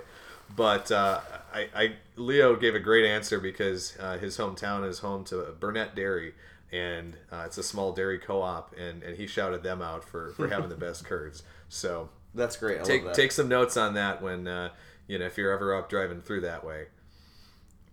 But 0.55 0.91
uh, 0.91 1.21
I, 1.53 1.69
I 1.75 1.91
Leo 2.15 2.55
gave 2.55 2.75
a 2.75 2.79
great 2.79 3.05
answer 3.05 3.39
because 3.39 3.95
uh, 3.99 4.17
his 4.17 4.37
hometown 4.37 4.87
is 4.87 4.99
home 4.99 5.23
to 5.25 5.55
Burnett 5.59 5.95
Dairy, 5.95 6.33
and 6.71 7.15
uh, 7.31 7.43
it's 7.45 7.57
a 7.57 7.63
small 7.63 7.93
dairy 7.93 8.17
co-op, 8.17 8.75
and, 8.77 9.03
and 9.03 9.15
he 9.15 9.27
shouted 9.27 9.63
them 9.63 9.81
out 9.81 10.03
for, 10.03 10.31
for 10.33 10.47
having 10.49 10.69
the 10.69 10.75
best 10.75 11.05
curds. 11.05 11.43
So 11.69 12.09
That's 12.33 12.57
great. 12.57 12.81
I 12.81 12.83
take 12.83 13.03
love 13.03 13.15
that. 13.15 13.21
take 13.21 13.31
some 13.31 13.47
notes 13.47 13.77
on 13.77 13.93
that 13.93 14.21
when 14.21 14.47
uh, 14.47 14.69
you 15.07 15.19
know 15.19 15.25
if 15.25 15.37
you're 15.37 15.51
ever 15.53 15.75
up 15.75 15.87
driving 15.89 16.21
through 16.21 16.41
that 16.41 16.63
way. 16.65 16.85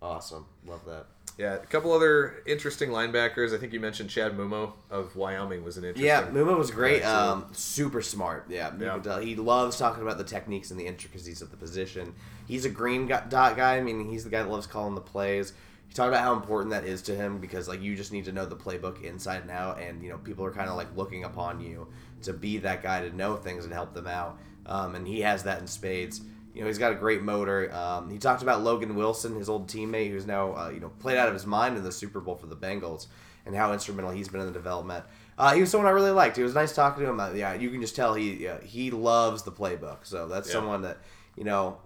awesome. 0.01 0.47
Love 0.67 0.85
that. 0.87 1.07
Yeah, 1.39 1.55
a 1.55 1.59
couple 1.59 1.93
other 1.93 2.43
interesting 2.47 2.89
linebackers. 2.89 3.55
I 3.55 3.59
think 3.59 3.75
you 3.75 3.81
mentioned 3.81 4.09
Chad 4.09 4.33
Muma 4.37 4.73
of 4.91 5.15
Wyoming 5.17 5.63
was 5.65 5.77
an 5.77 5.85
interesting. 5.85 6.07
Yeah, 6.07 6.23
Muma 6.29 6.57
was 6.57 6.71
great. 6.71 7.03
Um, 7.03 7.45
super 7.53 8.01
smart. 8.01 8.47
Yeah, 8.49 8.73
you 8.75 8.87
Yeah. 8.87 8.99
tell. 8.99 9.19
he 9.19 9.37
loves 9.37 9.77
talking 9.77 10.03
about 10.03 10.17
the 10.17 10.25
techniques 10.25 10.71
and 10.71 10.81
the 10.81 10.87
intricacies 10.87 11.43
of 11.43 11.51
the 11.51 11.57
position. 11.59 12.15
He's 12.47 12.65
a 12.65 12.71
green 12.71 13.07
dot 13.07 13.31
guy. 13.31 13.77
I 13.77 13.83
mean, 13.83 14.09
he's 14.11 14.25
the 14.25 14.31
guy 14.31 14.43
that 14.43 14.49
loves 14.51 14.67
calling 14.67 14.95
the 14.95 15.01
plays. 15.03 15.53
He 15.89 15.95
talked 15.95 16.09
about 16.09 16.23
how 16.23 16.33
important 16.33 16.71
that 16.71 16.85
is 16.85 17.03
to 17.03 17.15
him 17.15 17.39
because 17.39 17.69
like 17.69 17.83
you 17.83 17.95
just 17.97 18.13
need 18.13 18.25
to 18.25 18.33
know 18.33 18.47
the 18.47 18.57
playbook 18.57 19.03
inside 19.03 19.43
and 19.43 19.51
out, 19.51 19.79
and 19.79 20.03
you 20.03 20.09
know 20.09 20.19
people 20.19 20.45
are 20.45 20.51
kind 20.53 20.71
of 20.71 20.77
like 20.77 20.89
looking 20.97 21.25
upon 21.25 21.61
you 21.61 21.87
to 22.23 22.33
be 22.33 22.57
that 22.59 22.83
guy 22.83 23.03
to 23.07 23.15
know 23.15 23.37
things 23.37 23.65
and 23.67 23.75
help 23.75 23.93
them 23.93 24.07
out. 24.07 24.39
Um, 24.65 24.95
and 24.95 25.07
he 25.07 25.21
has 25.21 25.43
that 25.45 25.61
in 25.61 25.67
spades. 25.67 26.23
You 26.57 26.63
know, 26.63 26.69
he's 26.69 26.79
got 26.79 26.91
a 26.91 26.95
great 26.95 27.23
motor. 27.23 27.71
Um, 27.75 28.11
he 28.11 28.19
talked 28.19 28.41
about 28.43 28.63
Logan 28.63 28.97
Wilson, 28.97 29.37
his 29.37 29.49
old 29.49 29.69
teammate, 29.69 30.11
who's 30.11 30.27
now 30.27 30.57
uh, 30.57 30.71
you 30.71 30.81
know 30.81 30.89
played 31.01 31.19
out 31.19 31.29
of 31.29 31.35
his 31.35 31.45
mind 31.47 31.77
in 31.77 31.85
the 31.85 31.93
Super 31.93 32.19
Bowl 32.19 32.35
for 32.35 32.47
the 32.47 32.57
Bengals, 32.57 33.09
and 33.45 33.55
how 33.55 33.73
instrumental 33.75 34.11
he's 34.11 34.29
been 34.29 34.41
in 34.41 34.47
the 34.47 34.53
development. 34.53 35.05
Uh, 35.39 35.53
he 35.55 35.61
was 35.61 35.71
someone 35.71 35.87
I 35.87 35.91
really 35.91 36.11
liked. 36.13 36.39
It 36.39 36.43
was 36.45 36.55
nice 36.55 36.75
talking 36.75 37.05
to 37.05 37.11
him. 37.11 37.21
Uh, 37.21 37.33
yeah, 37.33 37.53
you 37.53 37.69
can 37.69 37.83
just 37.83 37.95
tell 37.95 38.15
he 38.15 38.43
yeah, 38.43 38.59
he 38.63 38.91
loves 38.91 39.43
the 39.43 39.53
playbook. 39.53 39.99
So 40.05 40.29
that's 40.29 40.49
Yeah. 40.49 40.55
someone 40.55 40.81
that 40.83 40.97
you 41.37 41.45
know 41.45 41.77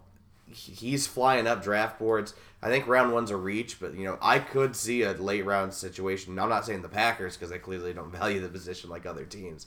he's 0.47 1.07
flying 1.07 1.47
up 1.49 1.63
draft 1.63 1.99
boards. 1.99 2.35
I 2.63 2.69
think 2.69 2.87
round 2.87 3.13
one's 3.13 3.31
a 3.31 3.37
reach, 3.37 3.81
but 3.81 3.95
you 3.95 4.05
know 4.05 4.19
I 4.23 4.39
could 4.39 4.77
see 4.77 5.03
a 5.03 5.13
late 5.15 5.45
round 5.45 5.75
situation. 5.75 6.39
I'm 6.39 6.49
not 6.49 6.65
saying 6.65 6.83
the 6.83 6.89
Packers 6.89 7.37
because 7.37 7.51
they 7.51 7.59
clearly 7.59 7.93
don't 7.93 8.13
value 8.13 8.41
the 8.41 8.49
position 8.49 8.89
like 8.91 9.05
other 9.07 9.25
teams, 9.25 9.67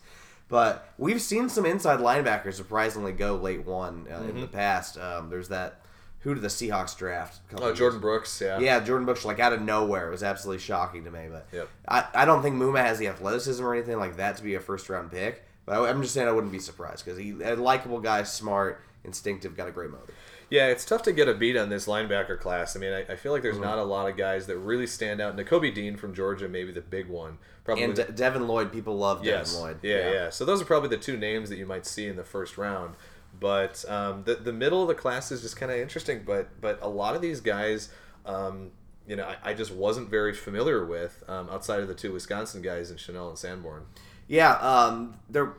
but 0.54 0.88
we've 1.00 1.20
seen 1.22 1.50
some 1.50 1.66
inside 1.66 2.00
linebackers 2.00 2.54
surprisingly 2.54 3.12
go 3.12 3.36
late 3.36 3.66
one 3.66 4.06
uh, 4.08 4.20
Mm-hmm. 4.20 4.30
in 4.30 4.42
the 4.42 4.48
past. 4.48 5.00
Um, 5.00 5.32
there's 5.32 5.50
that 5.50 5.80
who 6.20 6.34
did 6.36 6.44
the 6.44 6.48
Seahawks 6.48 6.96
draft? 6.96 7.40
Oh, 7.58 7.66
years 7.68 7.80
Jordyn 7.80 8.00
Brooks. 8.00 8.40
Yeah. 8.40 8.60
yeah, 8.60 8.80
Jordyn 8.80 9.04
Brooks, 9.06 9.26
like 9.26 9.40
out 9.40 9.52
of 9.52 9.62
nowhere, 9.64 10.08
it 10.08 10.12
was 10.12 10.22
absolutely 10.24 10.62
shocking 10.62 11.04
to 11.06 11.12
me. 11.12 11.26
But 11.32 11.48
Yep. 11.52 11.70
I, 11.88 12.06
I 12.14 12.26
don't 12.26 12.42
think 12.44 12.56
Muma 12.56 12.78
has 12.80 13.00
the 13.00 13.08
athleticism 13.08 13.66
or 13.66 13.74
anything 13.74 13.98
like 13.98 14.16
that 14.18 14.38
to 14.38 14.44
be 14.44 14.54
a 14.56 14.60
first 14.60 14.88
round 14.90 15.12
pick. 15.12 15.44
But 15.66 15.80
I, 15.80 15.90
I'm 15.90 16.02
just 16.04 16.14
saying 16.14 16.28
I 16.28 16.32
wouldn't 16.32 16.54
be 16.54 16.60
surprised 16.60 17.04
because 17.04 17.18
he 17.18 17.32
a 17.44 17.56
likable 17.56 18.00
guy, 18.00 18.22
smart, 18.24 18.80
instinctive, 19.04 19.58
got 19.58 19.68
a 19.68 19.72
great 19.72 19.90
motor. 19.90 20.14
Yeah, 20.54 20.68
it's 20.68 20.86
tough 20.86 21.02
to 21.04 21.12
get 21.12 21.28
a 21.28 21.34
beat 21.34 21.58
on 21.58 21.70
this 21.70 21.88
linebacker 21.88 22.40
class. 22.40 22.76
I 22.76 22.80
mean, 22.80 22.94
I, 22.94 23.14
I 23.14 23.16
feel 23.16 23.32
like 23.32 23.42
there's 23.42 23.56
Mm-hmm. 23.56 23.64
not 23.64 23.80
a 23.80 23.84
lot 23.84 24.08
of 24.08 24.16
guys 24.16 24.46
that 24.46 24.58
really 24.60 24.86
stand 24.86 25.20
out. 25.20 25.36
Nakobe 25.36 25.74
Dean 25.74 25.96
from 25.98 26.14
Georgia, 26.14 26.48
maybe 26.48 26.72
the 26.72 26.82
big 26.82 27.08
one. 27.08 27.40
Probably. 27.64 27.84
And 27.86 27.96
De- 27.96 28.12
Devin 28.12 28.48
Lloyd, 28.48 28.72
people 28.72 28.96
love 28.96 29.24
Devin 29.24 29.40
yes. 29.40 29.56
Lloyd. 29.56 29.78
Yeah, 29.82 30.12
yeah, 30.12 30.30
So 30.30 30.46
those 30.46 30.62
are 30.62 30.66
probably 30.66 30.90
the 30.90 30.98
two 30.98 31.18
names 31.18 31.50
that 31.50 31.58
you 31.58 31.66
might 31.66 31.88
see 31.88 32.06
in 32.08 32.18
the 32.18 32.24
first 32.24 32.56
round. 32.60 32.94
But 33.40 33.84
um, 33.90 34.24
the 34.26 34.36
the 34.36 34.54
middle 34.54 34.84
of 34.84 34.88
the 34.88 34.94
class 34.94 35.32
is 35.32 35.42
just 35.42 35.56
kind 35.58 35.72
of 35.72 35.80
interesting. 35.80 36.22
But 36.24 36.62
but 36.62 36.78
a 36.84 36.88
lot 36.88 37.16
of 37.16 37.22
these 37.24 37.42
guys, 37.42 37.90
um, 38.28 38.70
you 39.08 39.16
know, 39.16 39.24
I, 39.26 39.50
I 39.50 39.54
just 39.56 39.72
wasn't 39.72 40.08
very 40.10 40.36
familiar 40.36 40.86
with 40.86 41.24
um, 41.28 41.50
outside 41.50 41.80
of 41.80 41.88
the 41.88 41.96
two 41.96 42.12
Wisconsin 42.14 42.62
guys 42.62 42.92
in 42.92 42.98
Chenal 42.98 43.30
and 43.30 43.38
Sanborn. 43.40 43.86
Yeah, 44.28 44.52
um, 44.58 45.16
there. 45.32 45.54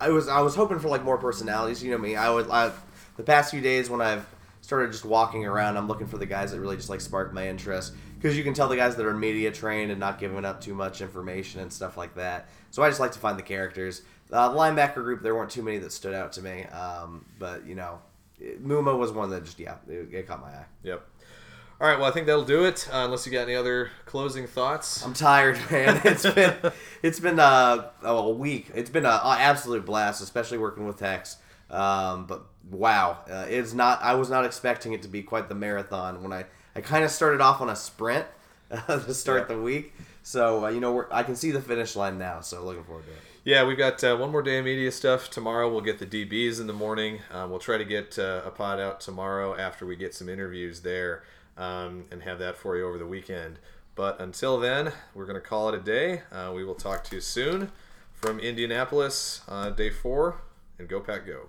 I 0.00 0.10
was 0.10 0.28
I 0.28 0.42
was 0.42 0.54
hoping 0.54 0.78
for 0.78 0.88
like 0.88 1.02
more 1.02 1.18
personalities. 1.18 1.82
You 1.82 1.90
know 1.90 1.98
me. 1.98 2.14
I 2.14 2.30
would. 2.30 2.48
I 2.48 2.70
the 3.16 3.22
past 3.22 3.50
few 3.50 3.60
days 3.60 3.90
when 3.90 4.00
I've 4.00 4.26
started 4.60 4.92
just 4.92 5.04
walking 5.04 5.44
around, 5.44 5.76
I'm 5.76 5.88
looking 5.88 6.06
for 6.06 6.18
the 6.18 6.26
guys 6.26 6.52
that 6.52 6.60
really 6.60 6.76
just 6.76 6.88
like 6.88 7.00
spark 7.00 7.32
my 7.32 7.48
interest 7.48 7.94
because 8.16 8.36
you 8.38 8.44
can 8.44 8.54
tell 8.54 8.68
the 8.68 8.76
guys 8.76 8.94
that 8.96 9.04
are 9.04 9.12
media 9.12 9.50
trained 9.50 9.90
and 9.90 9.98
not 9.98 10.18
giving 10.18 10.44
up 10.44 10.60
too 10.60 10.74
much 10.74 11.00
information 11.00 11.60
and 11.60 11.72
stuff 11.72 11.96
like 11.96 12.14
that. 12.14 12.48
So 12.70 12.82
I 12.82 12.88
just 12.88 13.00
like 13.00 13.12
to 13.12 13.18
find 13.18 13.38
the 13.38 13.42
characters. 13.42 14.02
Uh, 14.30 14.48
the 14.48 14.56
linebacker 14.56 14.94
group, 14.94 15.22
there 15.22 15.34
weren't 15.34 15.50
too 15.50 15.62
many 15.62 15.78
that 15.78 15.92
stood 15.92 16.14
out 16.14 16.32
to 16.32 16.42
me, 16.42 16.64
um, 16.66 17.24
but 17.38 17.66
you 17.66 17.74
know, 17.74 17.98
Muma 18.40 18.96
was 18.96 19.12
one 19.12 19.30
that 19.30 19.44
just 19.44 19.58
yeah, 19.58 19.76
it, 19.88 20.14
it 20.14 20.26
caught 20.26 20.40
my 20.40 20.48
eye. 20.48 20.66
Yep. 20.84 21.06
All 21.80 21.88
right, 21.88 21.98
well, 21.98 22.08
I 22.08 22.12
think 22.12 22.26
that'll 22.26 22.44
do 22.44 22.64
it. 22.64 22.88
Uh, 22.92 23.06
unless 23.06 23.26
you 23.26 23.32
got 23.32 23.42
any 23.42 23.56
other 23.56 23.90
closing 24.06 24.46
thoughts. 24.46 25.04
I'm 25.04 25.14
tired, 25.14 25.58
man. 25.68 26.00
It's 26.04 26.22
been 26.22 26.54
it's 27.02 27.18
been 27.18 27.40
uh, 27.40 27.90
a 28.02 28.30
week. 28.30 28.70
It's 28.72 28.88
been 28.88 29.04
an 29.04 29.20
absolute 29.24 29.84
blast, 29.84 30.22
especially 30.22 30.58
working 30.58 30.86
with 30.86 31.00
Hex. 31.00 31.38
Um, 31.70 32.26
but 32.26 32.46
wow, 32.70 33.18
uh, 33.30 33.46
it's 33.48 33.72
not. 33.72 34.02
I 34.02 34.14
was 34.14 34.30
not 34.30 34.44
expecting 34.44 34.92
it 34.92 35.02
to 35.02 35.08
be 35.08 35.22
quite 35.22 35.48
the 35.48 35.54
marathon. 35.54 36.22
When 36.22 36.32
I 36.32 36.44
I 36.76 36.80
kind 36.80 37.04
of 37.04 37.10
started 37.10 37.40
off 37.40 37.60
on 37.60 37.68
a 37.68 37.76
sprint 37.76 38.26
uh, 38.70 38.98
to 39.00 39.14
start 39.14 39.48
Yeah. 39.48 39.56
the 39.56 39.62
week, 39.62 39.92
so 40.22 40.64
uh, 40.66 40.68
you 40.68 40.80
know 40.80 40.92
we're, 40.92 41.06
I 41.10 41.22
can 41.22 41.36
see 41.36 41.50
the 41.50 41.60
finish 41.60 41.96
line 41.96 42.18
now. 42.18 42.40
So 42.40 42.64
looking 42.64 42.84
forward 42.84 43.04
to 43.06 43.10
it. 43.12 43.18
Yeah, 43.44 43.64
we've 43.66 43.76
got 43.78 44.02
uh, 44.04 44.16
one 44.16 44.30
more 44.30 44.42
day 44.42 44.58
of 44.58 44.64
media 44.64 44.92
stuff 44.92 45.28
tomorrow. 45.28 45.68
We'll 45.68 45.80
get 45.80 45.98
the 45.98 46.06
DBs 46.06 46.60
in 46.60 46.68
the 46.68 46.72
morning. 46.72 47.18
Um, 47.32 47.50
we'll 47.50 47.58
try 47.58 47.76
to 47.76 47.84
get 47.84 48.16
uh, 48.16 48.42
a 48.44 48.50
pod 48.52 48.78
out 48.78 49.00
tomorrow 49.00 49.58
after 49.58 49.84
we 49.84 49.96
get 49.96 50.14
some 50.14 50.28
interviews 50.28 50.82
there 50.82 51.24
um, 51.58 52.04
and 52.12 52.22
have 52.22 52.38
that 52.38 52.56
for 52.56 52.76
you 52.76 52.86
over 52.86 52.98
the 52.98 53.06
weekend. 53.06 53.58
But 53.96 54.20
until 54.20 54.60
then, 54.60 54.92
we're 55.12 55.26
going 55.26 55.34
to 55.40 55.46
call 55.46 55.68
it 55.70 55.74
a 55.74 55.80
day. 55.80 56.22
Uh, 56.30 56.52
we 56.54 56.64
will 56.64 56.76
talk 56.76 57.02
to 57.02 57.16
you 57.16 57.20
soon 57.20 57.72
from 58.12 58.38
Indianapolis, 58.38 59.40
uh, 59.48 59.70
day 59.70 59.90
four, 59.90 60.36
and 60.78 60.88
go 60.88 61.00
Pack 61.00 61.26
Go. 61.26 61.48